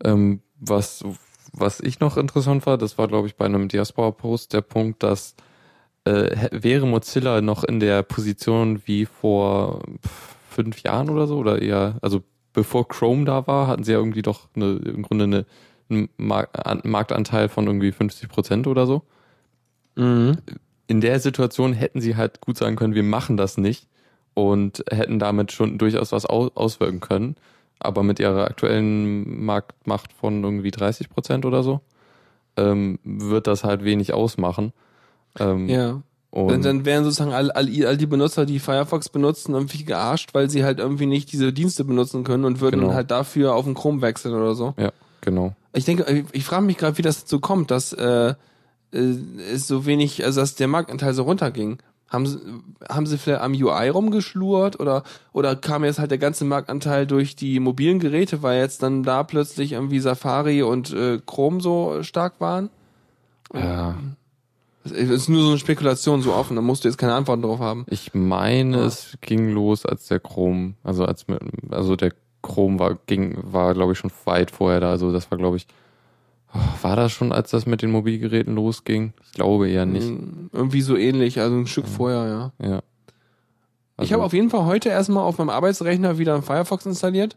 [0.05, 1.05] Ähm, was,
[1.53, 5.35] was ich noch interessant war, das war, glaube ich, bei einem Diaspora-Post der Punkt, dass
[6.05, 9.83] äh, wäre Mozilla noch in der Position wie vor
[10.51, 14.23] fünf Jahren oder so, oder eher, also bevor Chrome da war, hatten sie ja irgendwie
[14.23, 15.47] doch eine, im Grunde eine,
[15.91, 19.03] einen Mar An- Marktanteil von irgendwie 50 Prozent oder so.
[19.97, 20.39] Mhm.
[20.89, 23.89] in der Situation hätten sie halt gut sagen können, wir machen das nicht
[24.35, 27.37] und hätten damit schon durchaus was au auswirken können.
[27.81, 31.81] Aber mit ihrer aktuellen Marktmacht von irgendwie 30 Prozent oder so
[32.57, 34.73] ähm, wird das halt wenig ausmachen.
[35.39, 36.03] Ähm, Ja.
[36.37, 40.51] Dann, dann wären sozusagen all, all, all die Benutzer, die Firefox benutzen, irgendwie gearscht, weil
[40.51, 42.93] sie halt irgendwie nicht diese Dienste benutzen können und würden Genau.
[42.93, 44.75] halt dafür auf den Chrome wechseln oder so.
[44.77, 45.55] ja, genau.
[45.75, 48.35] Ich denke, ich, ich frage mich gerade, wie das dazu kommt, dass äh,
[48.93, 49.15] äh,
[49.53, 51.79] es so wenig, also dass der Marktanteil so runterging.
[52.15, 52.39] Haben sie,
[52.89, 55.03] haben sie vielleicht am UI rumgeschlurt oder
[55.33, 59.23] oder kam jetzt halt der ganze Marktanteil durch die mobilen Geräte, weil jetzt dann da
[59.25, 62.71] plötzlich irgendwie Safari und äh, Chrome so stark waren?
[63.53, 63.97] Ja,
[64.85, 67.61] Das ist nur so eine Spekulation, so offen, da musst du jetzt keine Antworten drauf
[67.61, 67.85] haben.
[67.89, 68.85] ich meine, Ja.
[68.87, 71.25] es ging los, als der Chrome, also als
[71.71, 72.13] also der
[72.43, 74.91] Chrome war, ging, war glaube ich schon weit vorher da.
[74.91, 75.67] Also das war glaube ich,
[76.83, 79.13] war das schon, als das mit den Mobilgeräten losging?
[79.25, 80.09] Ich glaube eher nicht.
[80.09, 82.67] Mm, Irgendwie so ähnlich, also ein Stück vorher, ja.
[82.67, 82.79] Ja.
[82.79, 82.83] ich
[83.97, 87.37] Also- habe auf jeden Fall heute erstmal auf meinem Arbeitsrechner wieder einen Firefox installiert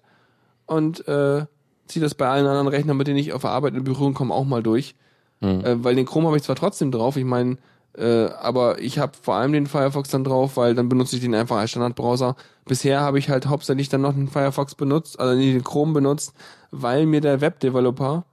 [0.66, 1.46] und äh,
[1.88, 4.34] ziehe das bei allen anderen Rechnern, mit denen ich auf der Arbeit in Berührung komme,
[4.34, 4.96] auch mal durch.
[5.42, 5.64] Hm.
[5.64, 7.58] Äh, weil den Chrome habe ich zwar trotzdem drauf, ich meine,
[7.98, 11.34] äh, aber ich habe vor allem den Firefox dann drauf, weil dann benutze ich den
[11.34, 12.36] einfach als Standardbrowser.
[12.66, 16.34] Bisher habe ich halt hauptsächlich dann noch den Firefox benutzt, also nee, den Chrome benutzt,
[16.72, 18.26] weil mir der Webdeveloper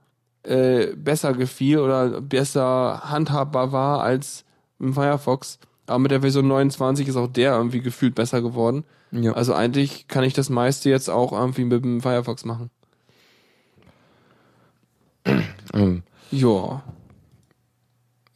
[0.45, 4.45] äh, besser gefiel oder besser handhabbar war als
[4.79, 5.59] im Firefox.
[5.87, 8.83] Aber mit der Version 29 ist auch der irgendwie gefühlt besser geworden.
[9.11, 9.33] ja.
[9.33, 12.69] Also eigentlich kann ich das meiste jetzt auch irgendwie mit dem Firefox machen.
[15.73, 16.83] ähm, Ja.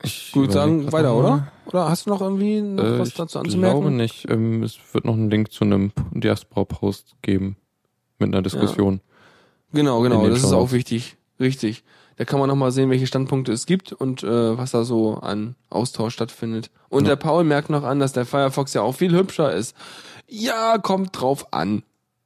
[0.03, 1.51] ich Gut, sagen weiter, oder?
[1.68, 3.95] Oder hast du noch irgendwie noch Äh, was ich dazu glaube anzumerken?
[3.95, 4.28] nicht.
[4.30, 7.57] Ähm, es wird noch einen Link zu einem Diaspora-Post geben
[8.18, 9.01] mit einer Diskussion.
[9.72, 10.70] Genau, in genau, den das ist Shownotes.
[10.70, 11.18] auch wichtig.
[11.40, 11.84] Richtig.
[12.18, 15.56] Da kann man nochmal sehen, welche Standpunkte es gibt und äh, was da so an
[15.70, 16.70] Austausch stattfindet.
[16.90, 17.10] Und Ja.
[17.10, 19.76] der Paul merkt noch an, dass der Firefox ja auch viel hübscher ist.
[20.28, 21.84] Ja, kommt drauf an.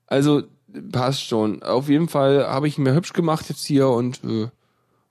[0.07, 0.43] Also
[0.91, 1.61] passt schon.
[1.61, 4.49] Auf jeden Fall habe ich ihn mir hübsch gemacht jetzt hier und äh,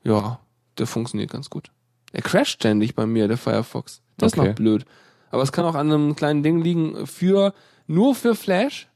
[0.03, 0.41] ja,
[0.79, 1.71] der funktioniert ganz gut.
[2.13, 4.03] Er crasht ständig bei mir, der Firefox.
[4.19, 4.41] Das Okay.
[4.43, 4.85] ist noch blöd.
[5.31, 7.07] Aber es kann auch an einem kleinen Ding liegen.
[7.07, 7.55] Für
[7.87, 8.89] nur für Flash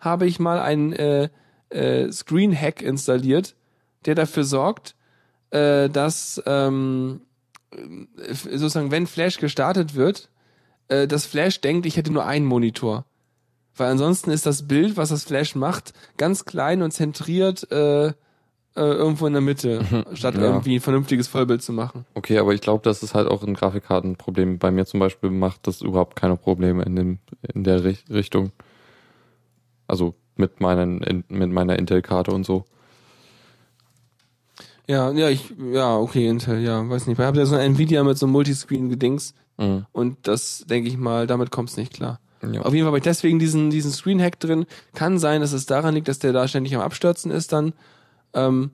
[0.00, 1.28] habe ich mal einen äh,
[1.70, 3.54] äh, Screen Hack installiert,
[4.06, 4.94] der dafür sorgt,
[5.50, 7.20] äh, dass ähm,
[7.70, 10.28] äh, sozusagen, wenn Flash gestartet wird,
[10.88, 13.04] äh, das Flash denkt, ich hätte nur einen Monitor.
[13.76, 18.12] Weil ansonsten ist das Bild, was das Flash macht, ganz klein und zentriert äh, äh,
[18.74, 19.84] irgendwo in der Mitte,
[20.14, 20.40] statt Ja.
[20.42, 22.04] irgendwie ein vernünftiges Vollbild zu machen.
[22.14, 24.58] Okay, aber ich glaube, das ist halt auch ein Grafikkartenproblem.
[24.58, 27.18] Bei mir zum Beispiel macht das überhaupt keine Probleme in, dem,
[27.54, 28.50] in der Richt- Richtung.
[29.86, 32.64] Also mit, meinen, in, mit meiner Intel-Karte und so.
[34.88, 37.18] Ja, ja, ich, ja, okay, Intel, ja, weiß nicht.
[37.18, 39.86] Ich habe ja so ein Nvidia mit so einem Multiscreen-Gedings Mhm.
[39.90, 42.20] und das, denke ich mal, damit kommt's nicht klar.
[42.42, 42.62] Ja.
[42.62, 44.66] Auf jeden Fall habe ich deswegen diesen, diesen Screen-Hack drin.
[44.94, 47.72] Kann sein, dass es daran liegt, dass der da ständig am Abstürzen ist dann.
[48.34, 48.70] Ähm,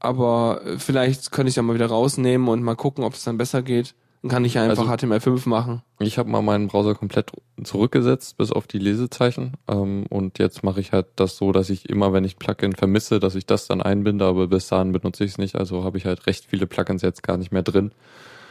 [0.00, 3.60] aber vielleicht könnte ich ja mal wieder rausnehmen und mal gucken, ob es dann besser
[3.62, 3.94] geht.
[4.24, 5.82] Dann kann ich einfach Also- HTML5 machen.
[5.98, 7.30] Ich habe mal meinen Browser komplett
[7.62, 9.52] zurückgesetzt, bis auf die Lesezeichen.
[9.68, 13.20] Ähm, und jetzt mache ich halt das so, dass ich immer, wenn ich Plugin vermisse,
[13.20, 15.56] dass ich das dann einbinde, aber bis dahin benutze ich es nicht.
[15.56, 17.92] Also habe ich halt recht viele Plugins jetzt gar nicht mehr drin.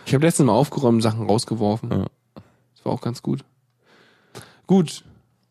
[0.05, 1.89] Ich habe letztens mal aufgeräumt, Sachen rausgeworfen.
[1.89, 2.05] Ja.
[2.75, 3.43] Das war auch ganz gut.
[4.67, 5.03] Gut,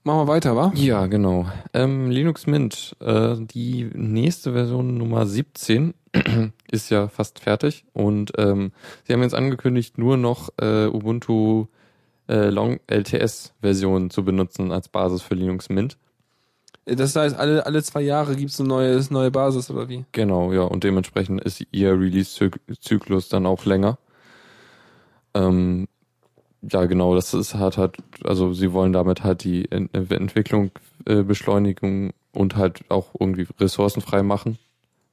[0.05, 0.73] machen wir weiter, wa?
[0.75, 1.47] Ja, genau.
[1.73, 5.95] Ähm, Linux Mint, äh, die nächste Version Nummer 17
[6.71, 8.73] ist ja fast fertig und ähm,
[9.05, 11.67] sie haben jetzt angekündigt, nur noch äh, Ubuntu
[12.29, 15.97] äh, Long LTS Version zu benutzen als Basis für Linux Mint.
[16.85, 20.05] Das heißt, alle, alle zwei Jahre gibt's eine neue, neue Basis, oder wie?
[20.13, 23.99] Genau, ja, und dementsprechend ist ihr Release-Zyklus dann auch länger.
[25.35, 25.87] Ähm,
[26.71, 30.71] ja, genau, das ist halt halt, also sie wollen damit halt die Ent Entwicklung
[31.07, 34.59] äh, Beschleunigung und halt auch irgendwie ressourcenfrei machen.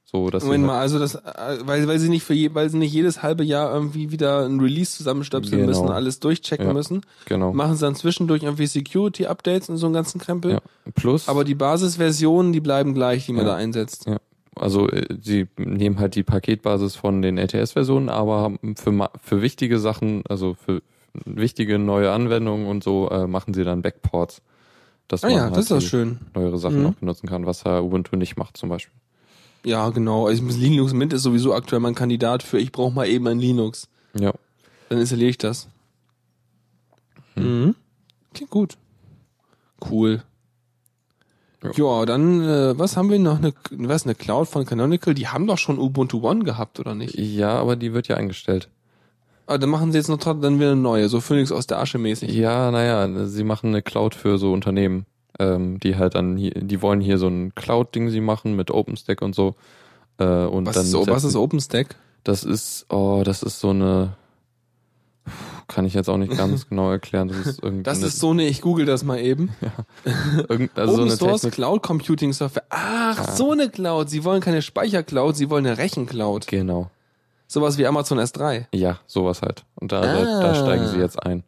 [0.04, 2.68] So, dass Moment sie mal, also das, äh, weil, weil sie nicht für je, weil
[2.68, 5.68] sie nicht jedes halbe Jahr irgendwie wieder ein Release zusammenstöpseln Genau.
[5.68, 6.72] müssen, alles durchchecken Ja.
[6.72, 7.52] müssen, halt, genau.
[7.52, 10.52] machen sie dann zwischendurch irgendwie Security-Updates und so einen ganzen Krempel.
[10.54, 10.60] Ja.
[10.96, 13.52] Plus, Aber die Basisversionen, die bleiben gleich, die man Ja.
[13.52, 14.06] da einsetzt.
[14.06, 14.18] Ja.
[14.56, 19.78] also äh, sie nehmen halt die Paketbasis von den LTS-Versionen, aber haben für, für wichtige
[19.78, 20.82] Sachen, also für
[21.24, 24.42] wichtige neue Anwendungen und so, äh, machen sie dann Backports.
[25.08, 26.20] Dass Ah man ja, halt das ist schön.
[26.34, 26.82] neuere Sachen Mhm.
[26.84, 28.94] noch benutzen kann, was ja Ubuntu nicht macht zum Beispiel.
[29.64, 30.26] Ja, genau.
[30.26, 33.88] Also Linux Mint ist sowieso aktuell mein Kandidat für ich brauche mal eben ein Linux.
[34.14, 34.32] Ja.
[34.88, 35.68] Dann installiere ich das.
[37.34, 37.64] Hm.
[37.64, 37.74] Mhm.
[38.32, 38.76] Klingt gut.
[39.90, 40.22] Cool.
[41.62, 41.70] Ja.
[41.74, 43.36] Ja, dann, äh, was haben wir noch?
[43.38, 45.12] Eine, was, eine Cloud von Canonical?
[45.12, 47.14] Die haben doch schon Ubuntu One gehabt, oder nicht?
[47.18, 48.68] Ja, aber die wird ja eingestellt.
[49.50, 51.98] Ah, dann machen sie jetzt noch dann wieder eine neue, so Phoenix aus der Asche
[51.98, 52.32] mäßig.
[52.32, 55.06] Ja, naja, sie machen eine Cloud für so Unternehmen,
[55.40, 59.22] ähm, die halt dann hier, die wollen hier so ein Cloud-Ding sie machen mit OpenStack
[59.22, 59.56] und so.
[60.18, 61.96] Äh, und Was dann ist, so, was setzen- ist OpenStack?
[62.22, 64.12] Das ist, oh, das ist so eine,
[65.68, 67.28] kann ich jetzt auch nicht ganz genau erklären.
[67.28, 67.82] Das ist irgendwie.
[67.82, 69.50] Das ist so eine, ich google das mal eben.
[70.48, 71.54] irgend, also so Open eine Source Technik.
[71.54, 72.64] Cloud Computing Software.
[72.70, 73.32] Ach, Ja.
[73.32, 74.10] so eine Cloud.
[74.10, 76.46] Sie wollen keine Speichercloud, sie wollen eine Rechencloud.
[76.46, 76.90] Genau.
[77.52, 78.66] Sowas wie Amazon S3.
[78.72, 79.64] Ja, sowas halt.
[79.74, 80.54] Und da, da, da Ah.
[80.54, 81.42] steigen sie jetzt ein.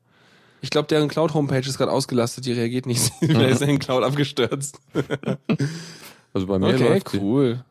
[0.61, 3.13] Ich glaube, deren Cloud-Homepage ist gerade ausgelastet, die reagiert nicht.
[3.21, 4.81] da ist ein Cloud abgestürzt.
[6.35, 7.63] Also bei mir Okay, läuft cool.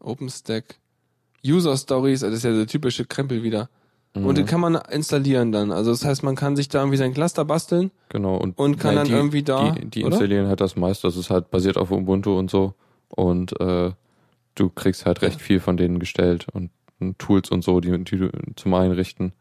[0.00, 0.76] OpenStack.
[1.44, 3.70] User Stories, das ist ja der typische Krempel wieder.
[4.14, 4.26] Mhm.
[4.26, 5.72] Und den kann man installieren dann.
[5.72, 7.90] Also das heißt, man kann sich da irgendwie sein Cluster basteln.
[8.10, 8.36] Genau.
[8.36, 11.08] Und, Und kann dann die, irgendwie da, Die, die installieren halt das meiste.
[11.08, 12.74] Das ist halt basiert auf Ubuntu und so.
[13.08, 13.92] Und äh,
[14.54, 16.70] du kriegst halt recht viel von denen gestellt und,
[17.00, 19.32] und Tools und so, die, die du zum Einrichten.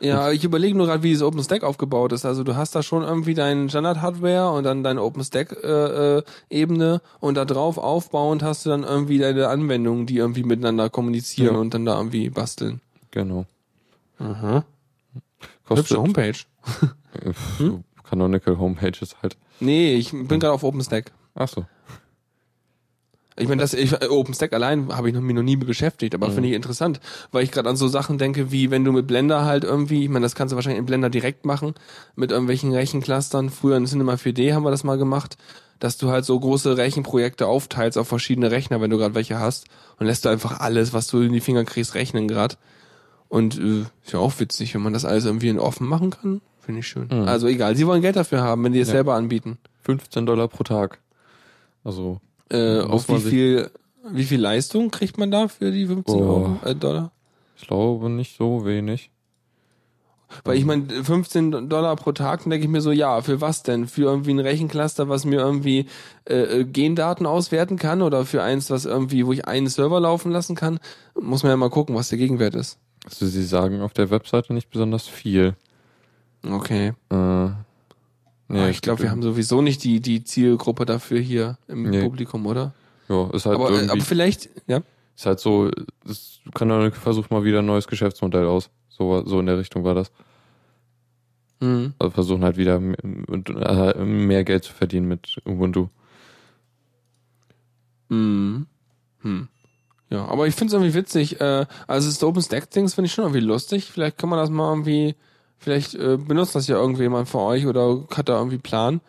[0.00, 2.26] Ja, ich überlege nur gerade, wie dieses OpenStack aufgebaut ist.
[2.26, 7.78] Also du hast da schon irgendwie deinen Standard-Hardware und dann deine OpenStack-Ebene und da drauf
[7.78, 11.60] aufbauend hast du dann irgendwie deine Anwendungen, die irgendwie miteinander kommunizieren Ja.
[11.60, 12.80] und dann da irgendwie basteln.
[13.12, 13.46] Genau.
[14.18, 14.64] Aha.
[15.64, 16.34] Kostet Hübsche Homepage.
[17.32, 17.62] pf,
[18.02, 19.36] Canonical Homepages halt.
[19.60, 21.12] Nee, ich bin gerade auf OpenStack.
[21.34, 21.64] Ach so.
[23.36, 26.32] Ich meine, das ich, OpenStack allein habe ich noch, mich noch nie beschäftigt, aber Mhm.
[26.34, 27.00] finde ich interessant,
[27.32, 30.08] weil ich gerade an so Sachen denke, wie wenn du mit Blender halt irgendwie, ich
[30.08, 31.74] meine, das kannst du wahrscheinlich in Blender direkt machen,
[32.14, 33.50] mit irgendwelchen Rechenclustern.
[33.50, 35.36] Früher in Cinema 4D haben wir das mal gemacht,
[35.80, 39.66] dass du halt so große Rechenprojekte aufteilst auf verschiedene Rechner, wenn du gerade welche hast,
[39.98, 42.54] und lässt du einfach alles, was du in die Finger kriegst, rechnen gerade.
[43.28, 46.40] Und äh, ist ja auch witzig, wenn man das alles irgendwie in offen machen kann.
[46.60, 47.08] Finde ich schön.
[47.10, 47.26] Mhm.
[47.26, 48.92] Also egal, sie wollen Geld dafür haben, wenn die es Ja.
[48.94, 49.58] selber anbieten.
[49.82, 51.00] 15 Dollar pro Tag.
[51.82, 52.20] Also,
[52.54, 53.70] Äh, auf wie viel,
[54.10, 56.18] wie viel Leistung kriegt man da für die 15 Oh.
[56.20, 57.10] Euro, äh, Dollar?
[57.56, 59.10] ich glaube nicht so wenig.
[60.42, 63.62] Weil ich meine, 15 Dollar pro Tag, dann denke ich mir so, ja, für was
[63.62, 63.86] denn?
[63.86, 65.86] Für irgendwie ein Rechencluster, was mir irgendwie
[66.28, 70.32] äh, äh, Gendaten auswerten kann oder für eins, was irgendwie, wo ich einen Server laufen
[70.32, 70.80] lassen kann?
[71.20, 72.78] Muss man ja mal gucken, was der Gegenwert ist.
[73.04, 75.54] Also sie sagen auf der Webseite nicht besonders viel.
[76.44, 76.94] Okay.
[77.10, 77.48] Äh,
[78.48, 82.02] nee, Aber ich glaube, wir haben sowieso nicht die, die Zielgruppe dafür hier im Nee.
[82.02, 82.74] Publikum, oder?
[83.08, 84.80] Ja, ist halt Aber, äh, irgendwie, aber vielleicht, ja.
[85.16, 85.70] ist halt so,
[86.08, 88.70] es kann dann versucht mal wieder ein neues Geschäftsmodell aus.
[88.88, 90.10] So, so in der Richtung war das.
[91.60, 91.94] Mhm.
[91.98, 95.88] Also versuchen halt wieder äh, mehr Geld zu verdienen mit Ubuntu.
[98.08, 98.66] Mhm.
[99.22, 99.48] Hm.
[100.10, 101.40] Ja, aber ich finde es irgendwie witzig.
[101.40, 103.90] Äh, also das OpenStack-Dings finde ich schon irgendwie lustig.
[103.90, 105.16] Vielleicht kann man das mal irgendwie,
[105.64, 109.00] vielleicht äh, benutzt das ja irgendjemand von euch oder hat da irgendwie Plan.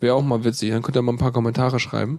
[0.00, 0.70] Wäre auch mal witzig.
[0.70, 2.18] Dann könnt ihr mal ein paar Kommentare schreiben.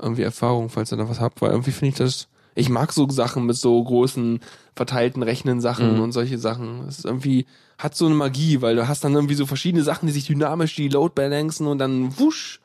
[0.00, 2.28] Irgendwie Erfahrungen, falls ihr da was habt, weil irgendwie finde ich das.
[2.54, 4.40] Ich mag so Sachen mit so großen
[4.74, 6.00] verteilten Rechnen Sachen Mhm.
[6.02, 6.86] und solche Sachen.
[6.88, 7.46] Es ist irgendwie,
[7.78, 10.74] hat so eine Magie, weil du hast dann irgendwie so verschiedene Sachen, die sich dynamisch
[10.76, 12.60] die Load balancen und dann wusch.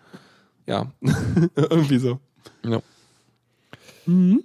[0.65, 0.91] Ja.
[1.55, 2.19] irgendwie so.
[2.63, 2.81] Ja.
[4.05, 4.43] Mhm.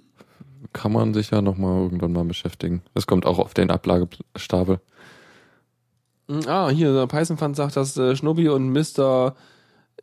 [0.73, 2.81] Kann man sich ja nochmal irgendwann mal beschäftigen.
[2.93, 4.79] Das kommt auch auf den Ablagestapel.
[6.47, 9.35] Ah, hier, der Python-Fan sagt, dass äh, Schnubbi und Mr.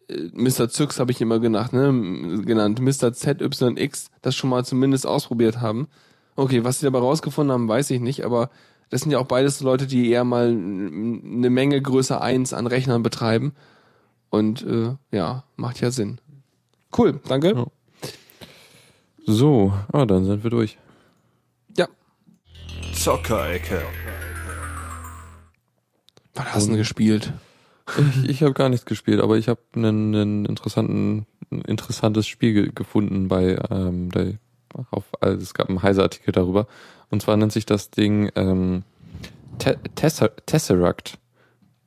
[0.08, 0.68] äh, Mr.
[0.68, 1.86] Zyx habe ich immer gedacht, ne?
[1.88, 2.80] m- Genannt.
[2.80, 3.12] Mr.
[3.12, 5.86] ZYX das schon mal zumindest ausprobiert haben.
[6.34, 8.50] Okay, was sie dabei rausgefunden haben, weiß ich nicht, aber
[8.90, 13.02] das sind ja auch beides Leute, die eher mal eine Menge größer eins an Rechnern
[13.02, 13.52] betreiben.
[14.30, 16.18] Und äh, ja, macht ja Sinn.
[16.96, 17.52] Cool, danke.
[17.54, 17.66] Ja.
[19.26, 20.78] So, ah, dann sind wir durch.
[21.76, 21.86] Ja.
[22.94, 23.82] Zockerecke.
[26.36, 27.32] Was hast du denn gespielt?
[27.98, 32.52] Ich, ich habe gar nichts gespielt, aber ich habe einen, einen interessanten, ein interessantes Spiel
[32.52, 34.34] ge gefunden bei, ähm, der,
[34.90, 36.66] auf, also es gab einen Heise-Artikel darüber.
[37.10, 38.82] Und zwar nennt sich das Ding ähm,
[39.58, 41.18] Te Tesser Tesseract.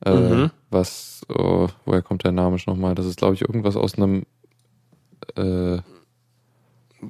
[0.04, 0.50] Äh, Mhm.
[0.70, 2.94] Was, oh, woher kommt der Name schon nochmal?
[2.94, 4.24] Das ist, glaube ich, irgendwas aus einem
[5.36, 5.78] äh,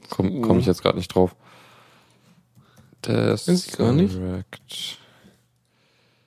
[0.09, 1.37] komme komm ich jetzt gerade nicht drauf.
[3.03, 4.99] Tesseract.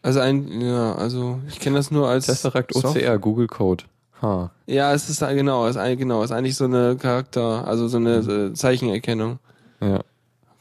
[0.03, 3.85] Also ein, ja, also ich kenne das nur als Tesseract Soft- OCR, Google Code.
[4.21, 4.51] Ha.
[4.67, 7.97] Ja, es ist genau, es ist genau, es ist eigentlich so eine Charakter, also so
[7.97, 9.39] eine äh, Zeichenerkennung.
[9.81, 10.01] Ja.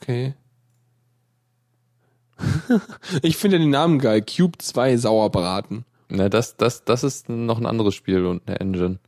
[0.01, 0.35] Okay.
[3.23, 4.23] ich finde den Namen geil.
[4.23, 5.85] Cube 2 Sauerbraten.
[6.09, 8.99] Na, das, das, das ist noch ein anderes Spiel und eine Engine.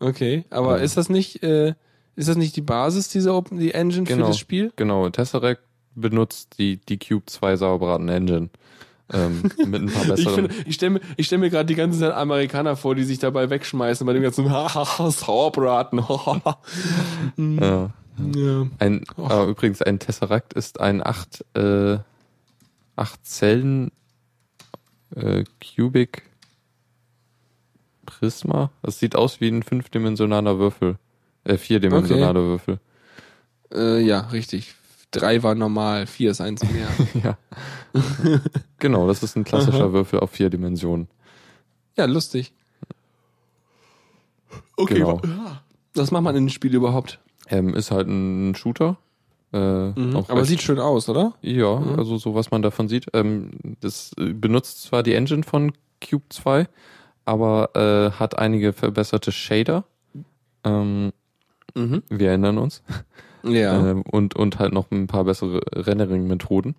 [0.00, 0.82] Okay, aber Ja.
[0.84, 1.74] ist das nicht, äh,
[2.16, 4.26] ist das nicht die Basis dieser Open, die Engine für Genau.
[4.28, 4.72] das Spiel?
[4.76, 5.62] Genau, Tesseract
[5.94, 8.48] benutzt die, die Cube 2 Sauerbraten Engine.
[9.12, 10.34] Ähm, mit ein paar Ich, besseren.
[10.48, 13.18] finde, ich stelle mir, ich stell mir gerade die ganze Zeit Amerikaner vor, die sich
[13.18, 14.46] dabei wegschmeißen bei dem ganzen
[15.10, 15.98] Sauerbraten.
[17.36, 17.90] ja.
[18.34, 18.66] ja.
[18.78, 21.98] Ein, äh, übrigens, ein Tesseract ist ein acht, äh,
[22.96, 23.90] acht Zellen
[25.14, 26.22] äh, Cubic
[28.06, 28.70] Prisma.
[28.82, 30.96] Das sieht aus wie ein fünfdimensionaler Würfel.
[31.44, 32.78] Äh, vierdimensionaler Würfel.
[33.72, 34.74] Äh, ja, richtig.
[35.12, 36.88] Drei war normal, vier ist eins mehr.
[37.24, 37.38] ja.
[38.78, 39.92] genau, das ist ein klassischer.
[39.92, 41.08] Würfel auf vier Dimensionen.
[41.96, 42.52] Ja, lustig.
[44.76, 45.20] Okay, Genau.
[45.22, 45.62] wa-
[45.94, 47.18] was macht man in dem Spiel überhaupt?
[47.48, 48.96] Ähm, ist halt ein Shooter.
[49.52, 50.24] Äh, Mhm.
[50.28, 51.34] Aber sieht schön aus, oder?
[51.42, 51.98] Ja, Mhm.
[51.98, 53.06] also so was man davon sieht.
[53.12, 53.50] Ähm,
[53.80, 56.68] das äh, benutzt zwar die Engine von Cube 2,
[57.24, 59.84] aber äh, hat einige verbesserte Shader.
[60.62, 61.12] Ähm,
[61.74, 62.02] Mhm.
[62.08, 62.82] wir erinnern uns.
[63.42, 63.90] Ja.
[63.90, 66.76] Ähm, und, und halt noch ein paar bessere Rendering-Methoden.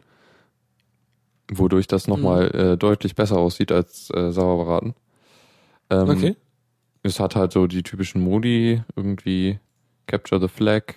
[1.52, 4.94] Wodurch das nochmal äh, deutlich besser aussieht als äh, Sauerbraten.
[5.90, 6.36] Ähm, okay.
[7.04, 9.60] Es hat halt so die typischen Modi, irgendwie
[10.08, 10.96] Capture the Flag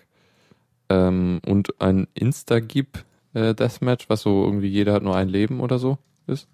[0.90, 5.78] ähm, und ein Instagib äh, Deathmatch, was so irgendwie jeder hat nur ein Leben oder
[5.78, 6.46] so ist.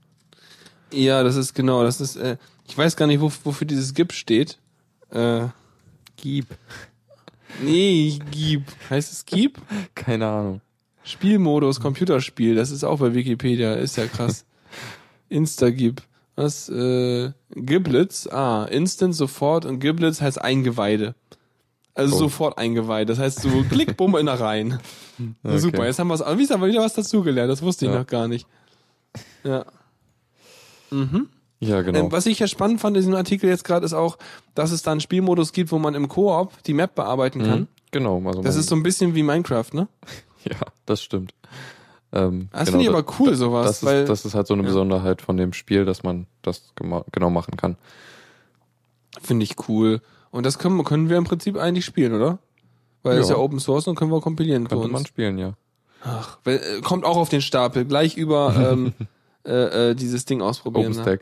[0.92, 2.36] Ja, das ist genau, das ist, äh,
[2.66, 4.58] ich weiß gar nicht, wo, wofür dieses GIP steht.
[5.10, 5.48] Äh,
[6.16, 6.46] Gib.
[7.62, 8.62] Nee, GIP.
[8.88, 9.58] Heißt es GIP?
[9.94, 10.60] Keine Ahnung.
[11.02, 14.44] Spielmodus, Computerspiel, das ist auch bei Wikipedia, ist ja krass.
[15.28, 16.02] Instagib.
[16.36, 16.68] Was?
[16.68, 21.14] Äh, Giblets, ah, Instant sofort und Giblets heißt Eingeweide.
[21.94, 22.18] Also Oh.
[22.20, 23.06] sofort Eingeweide.
[23.12, 24.78] Das heißt so klick, bumm, in der rein.
[25.44, 25.58] Okay.
[25.58, 27.98] Super, jetzt haben wir es, wie ist aber wieder was dazugelernt, das wusste ich Ja.
[27.98, 28.46] noch gar nicht.
[29.44, 29.66] Ja.
[31.60, 31.98] Ja, genau.
[31.98, 34.16] Ähm, was ich ja spannend fand in diesem Artikel jetzt gerade ist auch,
[34.54, 37.60] dass es da einen Spielmodus gibt, wo man im Koop die Map bearbeiten kann.
[37.60, 37.68] Mhm.
[37.90, 39.86] Genau, also Das man- ist so ein bisschen wie Minecraft, ne?
[40.44, 40.56] ja,
[40.86, 41.34] das stimmt.
[42.12, 44.54] Ähm, Das genau, finde ich aber cool, sowas, Das weil ist, das ist halt so
[44.54, 44.68] eine ja.
[44.68, 46.72] Besonderheit von dem Spiel, dass man das
[47.12, 47.76] genau machen kann.
[49.20, 50.00] finde ich cool.
[50.30, 52.38] Und das können, können wir im Prinzip eigentlich spielen, oder?
[53.02, 53.34] Weil es Ja.
[53.36, 55.08] ja Open Source und können wir kompilieren für Könnte man uns.
[55.08, 55.54] spielen, ja.
[56.04, 58.92] Ach, äh, kommt auch auf den Stapel, gleich über ähm,
[59.44, 60.92] äh, äh, dieses Ding ausprobieren.
[60.92, 61.18] Ne?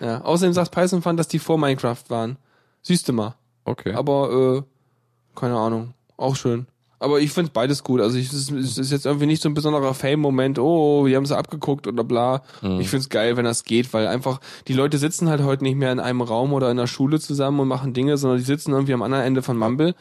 [0.00, 0.20] Ja.
[0.22, 2.36] Außerdem sagt Python Fun, dass die vor Minecraft waren.
[2.82, 3.34] Siehst du mal.
[3.64, 3.94] Okay.
[3.94, 5.94] Aber, äh, keine Ahnung.
[6.16, 6.66] Auch schön.
[7.00, 8.00] Aber ich finde beides gut.
[8.00, 11.26] Also ich, es ist, es jetzt irgendwie nicht so ein besonderer Fame-Moment, oh, wir haben
[11.26, 12.42] sie abgeguckt oder bla.
[12.62, 12.80] Mhm.
[12.80, 15.92] Ich find's geil, wenn das geht, weil einfach die Leute sitzen halt heute nicht mehr
[15.92, 18.94] in einem Raum oder in der Schule zusammen und machen Dinge, sondern die sitzen irgendwie
[18.94, 19.94] am anderen Ende von Mumble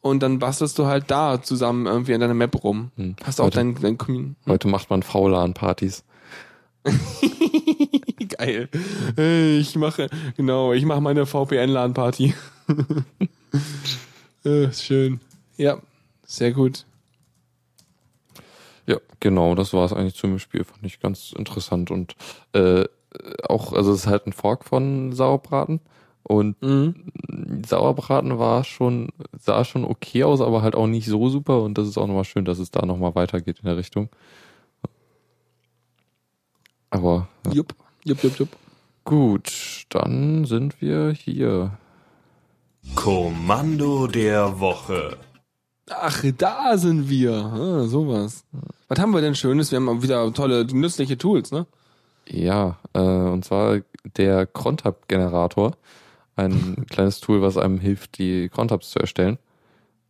[0.00, 2.90] und dann bastelst du halt da zusammen irgendwie in deiner Map rum.
[2.96, 3.16] Hm.
[3.24, 6.04] Hast auch Heute- dein, dein Commun- Heute macht man VLAN-Partys.
[8.38, 8.68] Geil.
[9.60, 12.34] Ich mache, genau, ich mache meine VPN-LAN-Party.
[14.72, 15.20] schön.
[15.56, 15.80] Ja,
[16.26, 16.84] sehr gut.
[18.86, 20.64] Ja, genau, das war es eigentlich zum Spiel.
[20.64, 22.14] Fand ich ganz interessant und
[22.52, 22.84] äh,
[23.48, 25.80] auch, also es ist halt ein Fork von Sauerbraten
[26.22, 27.12] und Mhm.
[27.64, 31.88] Sauerbraten war schon, sah schon okay aus, aber halt auch nicht so super und das
[31.88, 34.08] ist auch nochmal schön, dass es da nochmal weitergeht in der Richtung.
[36.90, 37.62] Aber ja.
[38.06, 38.48] Jupp, jupp, jupp,
[39.02, 41.76] gut, dann sind wir hier.
[42.94, 45.16] Kommando der Woche.
[45.90, 47.32] Ach, da sind wir.
[47.32, 48.44] Ah, sowas.
[48.86, 49.72] Was haben wir denn Schönes?
[49.72, 51.66] Wir haben wieder tolle, nützliche Tools, ne?
[52.28, 53.80] Ja, äh, und zwar
[54.16, 55.76] der Crontab-Generator.
[56.36, 59.38] Ein kleines Tool, was einem hilft, die Crontabs zu erstellen.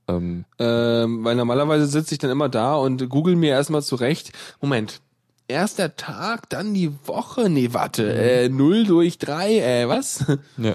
[0.07, 4.33] Ähm, Ähm, weil normalerweise sitze ich dann immer da und google mir erstmal zurecht.
[4.61, 5.01] Moment.
[5.49, 7.49] Erst der Tag, dann die Woche.
[7.49, 8.13] Nee, warte.
[8.13, 10.25] Äh, 0 durch 3, äh, was?
[10.57, 10.75] ja,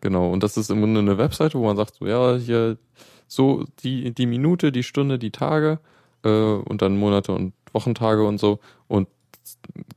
[0.00, 0.30] genau.
[0.30, 2.78] Und das ist im Grunde eine Webseite, wo man sagt, so, ja, hier
[3.26, 5.78] so die, die Minute, die Stunde, die Tage
[6.24, 9.08] äh, und dann Monate und Wochentage und so und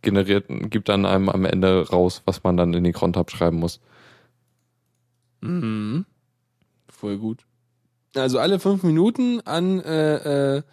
[0.01, 3.79] generiert, gibt dann einem am Ende raus, was man dann in die Crontab schreiben muss.
[5.41, 6.05] Mhm.
[6.89, 7.45] Voll gut.
[8.15, 10.63] Also alle fünf Minuten an äh, äh,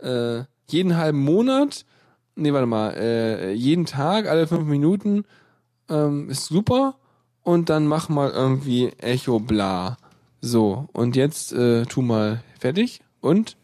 [0.00, 1.84] äh, jeden halben Monat,
[2.38, 5.24] nee, warte mal, äh, jeden Tag, alle fünf Minuten
[5.88, 6.96] ähm, ist super
[7.42, 9.96] und dann mach mal irgendwie Echo bla.
[10.40, 13.56] So, und jetzt äh, tu mal fertig und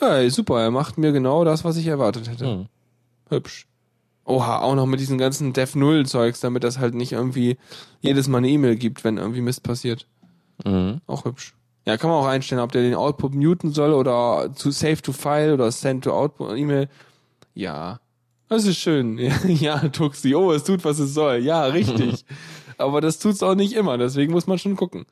[0.00, 2.46] ja, super, er macht mir genau das, was ich erwartet hätte.
[2.46, 2.66] Hm.
[3.28, 3.66] Hübsch.
[4.24, 7.56] Oha, auch noch mit diesem ganzen Dev Null Zeugs, damit das halt nicht irgendwie
[8.00, 10.06] jedes Mal eine E-Mail gibt, wenn irgendwie Mist passiert.
[10.64, 11.00] Mhm.
[11.06, 11.54] Auch hübsch.
[11.86, 15.12] Ja, kann man auch einstellen, ob der den Output muten soll oder zu Save to
[15.12, 16.88] File oder Send to Output E-Mail.
[17.54, 18.00] Ja.
[18.48, 19.18] Das ist schön.
[19.46, 20.34] Ja, Tuxi.
[20.34, 21.36] Oh, es tut, was es soll.
[21.38, 22.24] Ja, richtig.
[22.78, 25.06] Aber das tut's auch nicht immer, deswegen muss man schon gucken.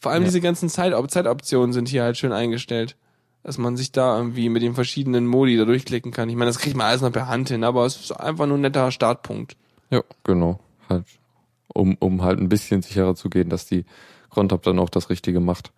[0.00, 0.28] Vor allem Ja.
[0.28, 2.96] diese ganzen Zeit Zeitoptionen sind hier halt schön eingestellt.
[3.44, 6.28] Dass man sich da irgendwie mit den verschiedenen Modi da durchklicken kann.
[6.28, 8.56] Ich meine, das kriegt man alles noch per Hand hin, aber es ist einfach nur
[8.56, 9.56] ein netter Startpunkt.
[9.90, 10.60] Ja, genau.
[10.88, 11.06] Halt,
[11.74, 13.84] um, um halt ein bisschen sicherer zu gehen, dass die
[14.30, 15.72] Crontab dann auch das Richtige macht.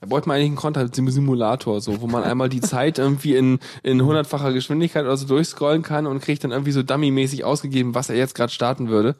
[0.00, 4.02] Da bräuchte man eigentlich einen Content-Simulator, so, wo man einmal die Zeit irgendwie in, in
[4.02, 8.16] hundertfacher Geschwindigkeit oder so durchscrollen kann und kriegt dann irgendwie so dummy-mäßig ausgegeben, was er
[8.16, 9.16] jetzt gerade starten würde.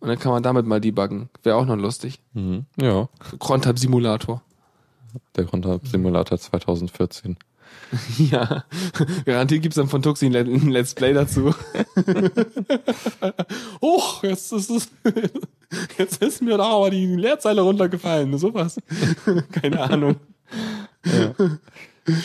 [0.00, 1.30] Und dann kann man damit mal debuggen.
[1.42, 2.20] Wäre auch noch lustig.
[2.34, 2.66] Mhm.
[2.80, 3.08] Ja,
[3.38, 4.42] Crontab-Simulator.
[5.36, 7.36] der Crontab Simulator 2014.
[8.18, 8.64] ja.
[9.24, 11.54] Garantiert gibt's dann von Tuxi ein Let- ein Let's Play dazu.
[13.82, 14.88] Huch, jetzt ist es,
[15.98, 18.36] jetzt ist mir da aber die Leerzeile runtergefallen.
[18.38, 18.80] Sowas.
[19.52, 20.16] Keine Ahnung.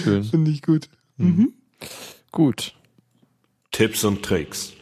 [0.04, 0.24] Schön.
[0.24, 0.89] Finde ich gut.
[2.32, 2.74] Gut.
[3.72, 4.74] Tipps und Tricks.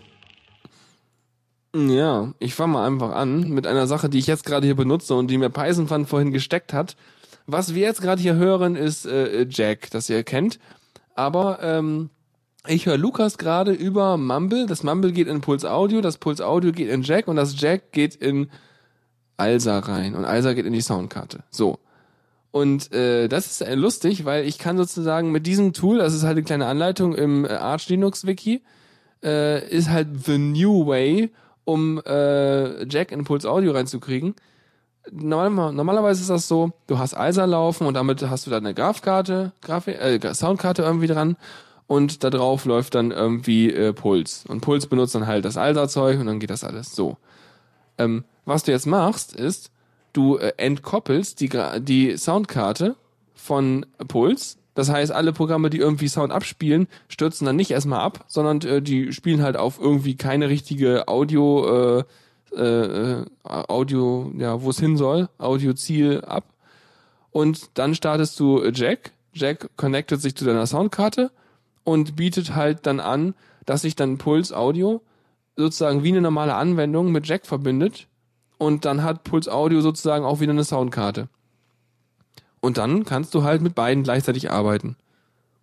[1.75, 5.13] Ja, ich fange mal einfach an mit einer Sache, die ich jetzt gerade hier benutze
[5.15, 6.95] und die mir Python vorhin gesteckt hat.
[7.47, 10.59] Was wir jetzt gerade hier hören, ist äh, Jack, das ihr kennt.
[11.15, 12.09] Aber ähm,
[12.67, 14.65] ich höre Lukas gerade über Mumble.
[14.65, 17.93] Das Mumble geht in Puls Audio, das Puls Audio geht in Jack und das Jack
[17.93, 18.49] geht in
[19.37, 21.43] Alsa rein und Alsa geht in die Soundkarte.
[21.49, 21.79] So.
[22.51, 26.23] Und äh, das ist äh, lustig, weil ich kann sozusagen mit diesem Tool, das ist
[26.23, 28.61] halt eine kleine Anleitung im äh, Arch Linux Wiki,
[29.23, 31.31] äh, ist halt the new way,
[31.65, 34.35] um äh, Jack in Pulse Audio reinzukriegen.
[35.11, 38.73] Normal, normalerweise ist das so, du hast ISA laufen und damit hast du da eine
[38.73, 41.37] Grafkarte, Grafik, äh, Soundkarte irgendwie dran
[41.87, 44.45] und da drauf läuft dann irgendwie äh, Puls.
[44.47, 47.17] Und Puls benutzt dann halt das ISA-Zeug und dann geht das alles so.
[47.97, 49.71] Ähm, was du jetzt machst, ist,
[50.13, 51.49] du äh, entkoppelst die,
[51.79, 52.95] die Soundkarte
[53.33, 54.57] von Puls.
[54.73, 58.81] Das heißt, alle Programme, die irgendwie Sound abspielen, stürzen dann nicht erstmal ab, sondern äh,
[58.81, 62.03] die spielen halt auf irgendwie keine richtige Audio, äh,
[62.55, 66.45] äh, äh, Audio, ja, wo es hin soll, Audioziel ab.
[67.31, 69.11] Und dann startest du Jack.
[69.33, 71.31] Jack connectet sich zu deiner Soundkarte
[71.83, 73.35] und bietet halt dann an,
[73.65, 75.01] dass sich dann Puls Audio
[75.55, 78.07] sozusagen wie eine normale Anwendung mit Jack verbindet
[78.57, 81.29] und dann hat Puls Audio sozusagen auch wieder eine Soundkarte.
[82.59, 84.95] Und dann kannst du halt mit beiden gleichzeitig arbeiten.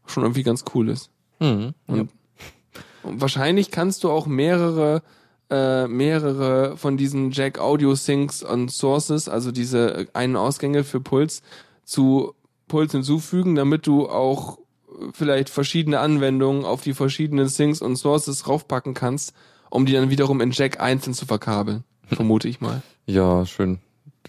[0.07, 1.11] Schon irgendwie ganz cool ist.
[1.41, 1.75] Mhm.
[1.87, 2.11] Und,
[3.03, 5.03] und wahrscheinlich kannst du auch mehrere
[5.51, 11.01] äh, mehrere von diesen Jack Audio Syncs und Sources, also diese Ein- und Ausgänge für
[11.01, 11.43] Puls
[11.85, 12.35] zu
[12.69, 14.59] Puls hinzufügen, damit du auch
[15.13, 19.35] vielleicht verschiedene Anwendungen auf die verschiedenen Syncs und Sources raufpacken kannst,
[19.71, 21.85] um die dann wiederum in Jack einzeln zu verkabeln.
[22.07, 22.83] Vermute ich mal.
[23.07, 23.79] Ja, schön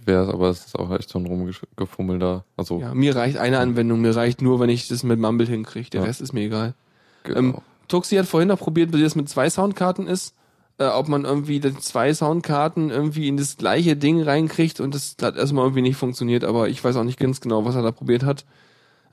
[0.03, 2.43] wäre aber es ist auch echt so ein Rumgefummel da.
[2.57, 5.89] Also, Ja, mir reicht eine Anwendung, mir reicht nur, wenn ich das mit Mumble hinkriege.
[5.89, 6.05] Der Ja.
[6.07, 6.76] Rest ist mir egal.
[7.24, 7.39] genau.
[7.39, 7.55] Ähm,
[7.88, 10.36] Tuxi hat vorhin noch probiert, wie das mit zwei Soundkarten ist,
[10.78, 15.38] äh, ob man irgendwie zwei Soundkarten irgendwie in das gleiche Ding reinkriegt und das hat
[15.38, 18.23] erstmal irgendwie nicht funktioniert, aber ich weiß auch nicht ganz genau, was er da probiert
[18.23, 18.45] hat.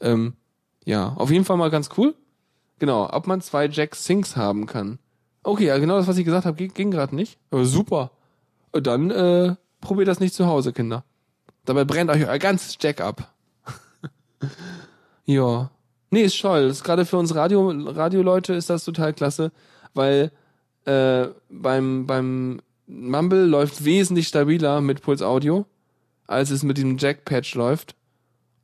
[0.01, 0.35] Ähm,
[0.85, 2.15] ja, auf jeden Fall mal ganz cool.
[2.79, 4.99] Genau, ob man zwei Jack Syncs haben kann.
[5.45, 7.39] Okay, ja, genau das, was ich gesagt habe, ging, ging gerade nicht.
[7.51, 8.11] Aber super.
[8.73, 11.05] Dann äh, probiert das nicht zu Hause, Kinder.
[11.65, 13.33] Dabei brennt euch euer ganzes Jack ab.
[15.25, 15.71] ja.
[16.11, 16.75] Nee, ist toll.
[16.83, 19.53] Gerade für uns Radio, Radioleute ist das total klasse,
[19.95, 20.33] weil
[20.85, 25.67] äh, beim, beim Mumble läuft wesentlich stabiler mit Puls Audio,
[26.27, 27.95] als es mit dem Jack-Patch läuft.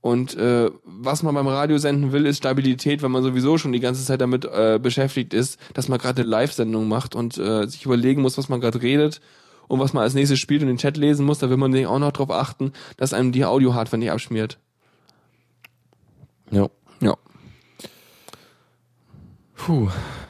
[0.00, 3.80] Und äh, was man beim Radio senden will, ist Stabilität, wenn man sowieso schon die
[3.80, 7.84] ganze Zeit damit äh, beschäftigt ist, dass man gerade eine Live-Sendung macht und äh, sich
[7.84, 9.20] überlegen muss, was man gerade redet
[9.66, 11.38] und was man als nächstes spielt und den Chat lesen muss.
[11.38, 14.58] Da will man auch noch drauf achten, dass einem die Audio-Hardware nicht abschmiert.
[16.50, 16.68] ja.
[17.00, 17.14] Ja.
[19.54, 19.88] Puh.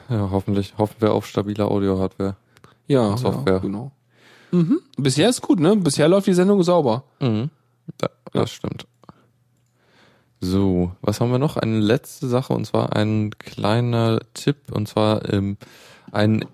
[0.09, 2.35] Ja, hoffentlich hoffen wir auf stabile Audio-Hardware.
[2.87, 3.55] Ja, Software.
[3.55, 3.91] Ja, genau.
[4.51, 4.81] Mhm.
[4.97, 5.75] Bisher ist gut, ne?
[5.75, 7.03] Bisher läuft die Sendung sauber.
[7.19, 7.49] Mhm.
[7.97, 8.87] Da, das stimmt.
[10.41, 11.57] So, was haben wir noch?
[11.57, 15.57] Eine letzte Sache und zwar ein kleiner Tipp und zwar ähm,
[16.11, 16.45] ein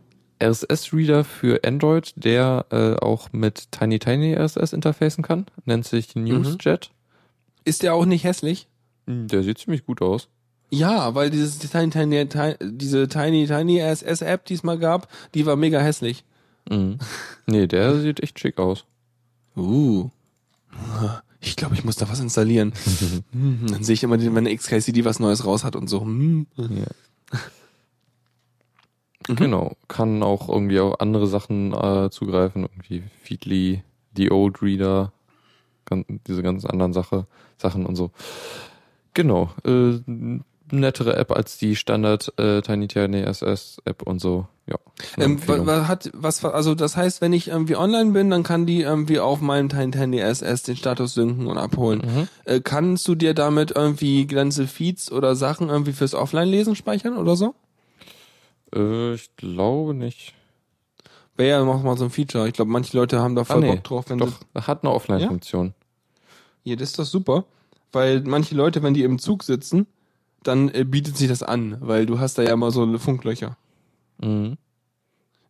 [0.44, 5.46] RSS-Reader für Android, der äh, auch mit Tiny Tiny RSS interfacen kann.
[5.66, 6.92] Nennt sich NewsJet.
[7.64, 8.68] Ist der auch nicht hässlich?
[9.06, 9.28] Mhm.
[9.28, 10.28] Der sieht ziemlich gut aus.
[10.76, 15.08] Ja, weil dieses Tiny Tiny, Tiny diese Tiny Tiny RSS App, die es mal gab,
[15.34, 16.26] die war mega hässlich.
[16.70, 16.98] Mhm.
[17.46, 18.86] Nee, der sieht echt schick aus.
[19.56, 20.10] Uh.
[21.40, 22.74] Ich glaube, ich muss da was installieren.
[23.32, 26.06] Dann sehe ich immer, wenn eine XKCD was Neues raus hat und so.
[26.58, 27.40] Ja.
[29.28, 29.76] Genau.
[29.88, 33.82] Kann auch irgendwie auf andere Sachen äh, zugreifen, irgendwie Feedly,
[34.16, 35.14] The Old Reader,
[36.28, 37.26] diese ganzen anderen Sache,
[37.58, 38.12] Sachen und so.
[39.16, 39.50] Genau.
[39.66, 40.00] Äh,
[40.72, 44.48] nettere App als die Standard äh, Tiny Tiny SS App und so.
[44.68, 44.78] Ja.
[45.18, 45.68] Ähm, Empfehlung.
[45.68, 48.82] wa- wa- hat was also das heißt, wenn ich irgendwie online bin, dann kann die
[48.82, 52.02] irgendwie auf meinem Tiny Tiny SS den Status synken und abholen.
[52.04, 52.28] Mhm.
[52.46, 57.36] Äh, kannst du dir damit irgendwie ganze Feeds oder Sachen irgendwie fürs Offline-Lesen speichern oder
[57.36, 57.54] so?
[58.74, 60.34] Äh, ich glaube nicht.
[61.38, 62.48] Wäre ja noch mal so ein Feature.
[62.48, 63.72] Ich glaube, manche Leute haben da voll Ah, nee.
[63.76, 64.62] Bock drauf, wenn Doch, sie.
[64.62, 65.74] hat eine Offline-Funktion.
[66.64, 67.44] Ja, das ist doch super.
[67.92, 69.86] Weil manche Leute, wenn die im Zug sitzen,
[70.48, 73.58] dann äh, bietet sich das an, weil du hast da ja immer so Funklöcher.
[74.20, 74.58] Mhm.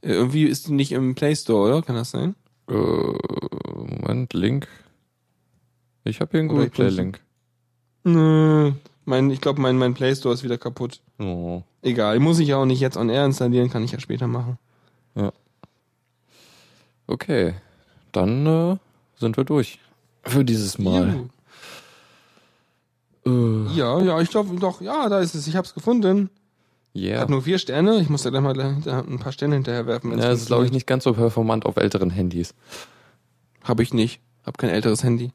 [0.02, 1.82] Äh, irgendwie ist die nicht im Play Store, oder?
[1.82, 2.36] Kann das sein?
[2.70, 4.68] Äh, Moment, Link.
[6.04, 7.22] Ich habe hier einen Google Play Link.
[8.04, 8.74] Nö.
[9.06, 11.02] Mein, ich glaube, mein, mein Play Store ist wieder kaputt.
[11.20, 11.62] Oh.
[11.82, 14.58] Egal, muss ich ja auch nicht jetzt on air installieren, kann ich ja später machen.
[17.08, 17.54] Okay,
[18.12, 18.78] dann äh,
[19.18, 19.80] sind wir durch
[20.24, 21.30] für dieses Mal.
[23.28, 25.48] Äh, Ja, ja, ich glaube doch, ja, da ist es.
[25.48, 26.30] Ich hab's gefunden.
[26.96, 27.20] yeah.
[27.22, 28.00] Hat nur vier Sterne.
[28.02, 30.12] Ich muss da gleich mal ein paar Sterne hinterher werfen.
[30.12, 32.54] Ja, das ist, glaube ich, nicht ganz so performant auf älteren Handys.
[33.64, 34.22] Habe ich nicht.
[34.46, 35.32] Hab kein älteres Handy.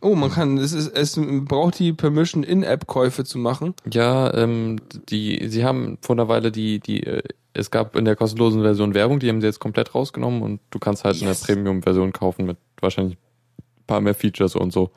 [0.00, 3.74] Oh, man kann, es ist, es braucht die Permission, In-App-Käufe zu machen.
[3.92, 4.76] Ja, ähm,
[5.10, 8.94] die, sie haben vor einer Weile die, die, äh, es gab in der kostenlosen Version
[8.94, 11.24] Werbung, die haben sie jetzt komplett rausgenommen und du kannst halt Yes.
[11.24, 14.90] eine Premium-Version kaufen mit wahrscheinlich ein paar mehr Features und so.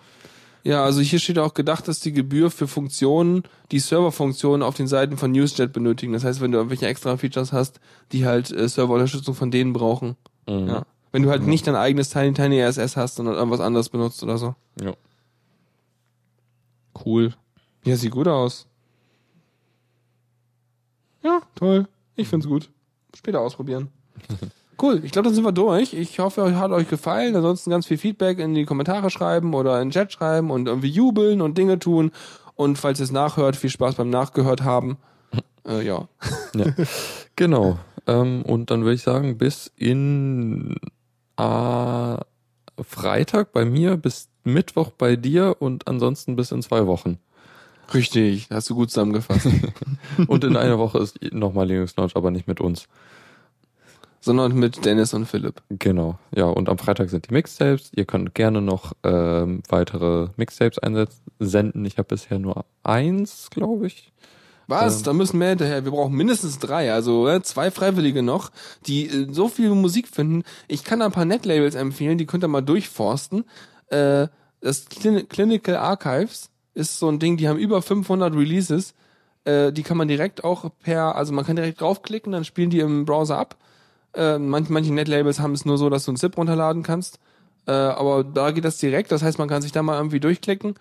[0.63, 4.87] Ja, also hier steht auch gedacht, dass die Gebühr für Funktionen, die Serverfunktionen auf den
[4.87, 6.13] Seiten von Newsjet benötigen.
[6.13, 7.81] Das heißt, wenn du irgendwelche extra Features hast,
[8.13, 10.15] die halt äh, Serverunterstützung von denen brauchen.
[10.47, 10.67] Mhm.
[10.67, 10.85] Ja.
[11.11, 14.37] Wenn du halt nicht dein eigenes Tiny Tiny RSS hast, sondern irgendwas anderes benutzt oder
[14.37, 14.55] so.
[14.81, 14.93] Ja.
[17.05, 17.33] Cool.
[17.83, 18.65] Ja, sieht gut aus.
[21.23, 21.87] Ja, toll.
[22.15, 22.69] Ich find's gut.
[23.15, 23.89] Später ausprobieren.
[24.81, 25.93] Cool, ich glaube, dann sind wir durch.
[25.93, 27.35] Ich hoffe, hat euch gefallen.
[27.35, 30.89] Ansonsten ganz viel Feedback in die Kommentare schreiben oder in den Chat schreiben und irgendwie
[30.89, 32.11] jubeln und Dinge tun.
[32.55, 34.97] Und falls ihr es nachhört, viel Spaß beim Nachgehört haben.
[35.65, 36.09] Äh, ja.
[36.55, 36.65] ja.
[37.37, 37.79] Genau.
[38.05, 40.75] Ähm, und dann würde ich sagen, bis in
[41.37, 42.17] äh,
[42.81, 47.17] Freitag bei mir, bis Mittwoch bei dir und ansonsten bis in zwei Wochen.
[47.93, 49.47] Richtig, hast du gut zusammengefasst.
[50.27, 52.87] und in einer Woche ist nochmal Linux Launch, aber nicht mit uns.
[54.23, 55.61] Sondern mit Dennis und Philipp.
[55.67, 57.91] Genau, ja, und am Freitag sind die Mixtapes.
[57.93, 61.83] Ihr könnt gerne noch ähm, weitere Mixtapes einsenden.
[61.83, 64.13] Ich habe bisher nur eins, glaube ich.
[64.67, 64.99] Was?
[64.99, 65.03] Ähm.
[65.03, 65.83] da müssen wir hinterher.
[65.83, 68.51] Wir brauchen mindestens drei, also äh, zwei Freiwillige noch,
[68.87, 70.43] die äh, so viel Musik finden.
[70.69, 73.43] Ich kann ein paar Netlabels empfehlen, die könnt ihr mal durchforsten.
[73.87, 74.27] Äh,
[74.61, 78.93] das Clin Clinical Archives ist so ein Ding, die haben über 500 Releases.
[79.43, 82.79] Äh, die kann man direkt auch per, also man kann direkt draufklicken, dann spielen die
[82.79, 83.57] im Browser ab.
[84.15, 87.19] Äh, manch, manche Netlabels haben es nur so, dass du einen ZIP runterladen kannst.
[87.65, 90.75] Äh, aber da geht das direkt, das heißt, man kann sich da mal irgendwie durchklicken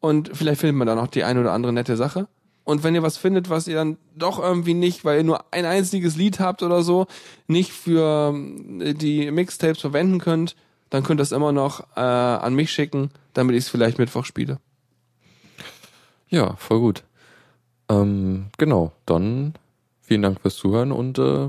[0.00, 2.26] und vielleicht findet man da noch die ein oder andere nette Sache.
[2.64, 5.66] Und wenn ihr was findet, was ihr dann doch irgendwie nicht, weil ihr nur ein
[5.66, 7.06] einziges Lied habt oder so,
[7.46, 8.34] nicht für
[8.80, 10.56] äh, die Mixtapes verwenden könnt,
[10.90, 14.24] dann könnt ihr es immer noch äh, an mich schicken, damit ich es vielleicht Mittwoch
[14.24, 14.58] spiele.
[16.28, 17.04] Ja, voll gut.
[17.88, 19.54] Ähm, genau, dann
[20.00, 21.48] vielen Dank fürs Zuhören und äh,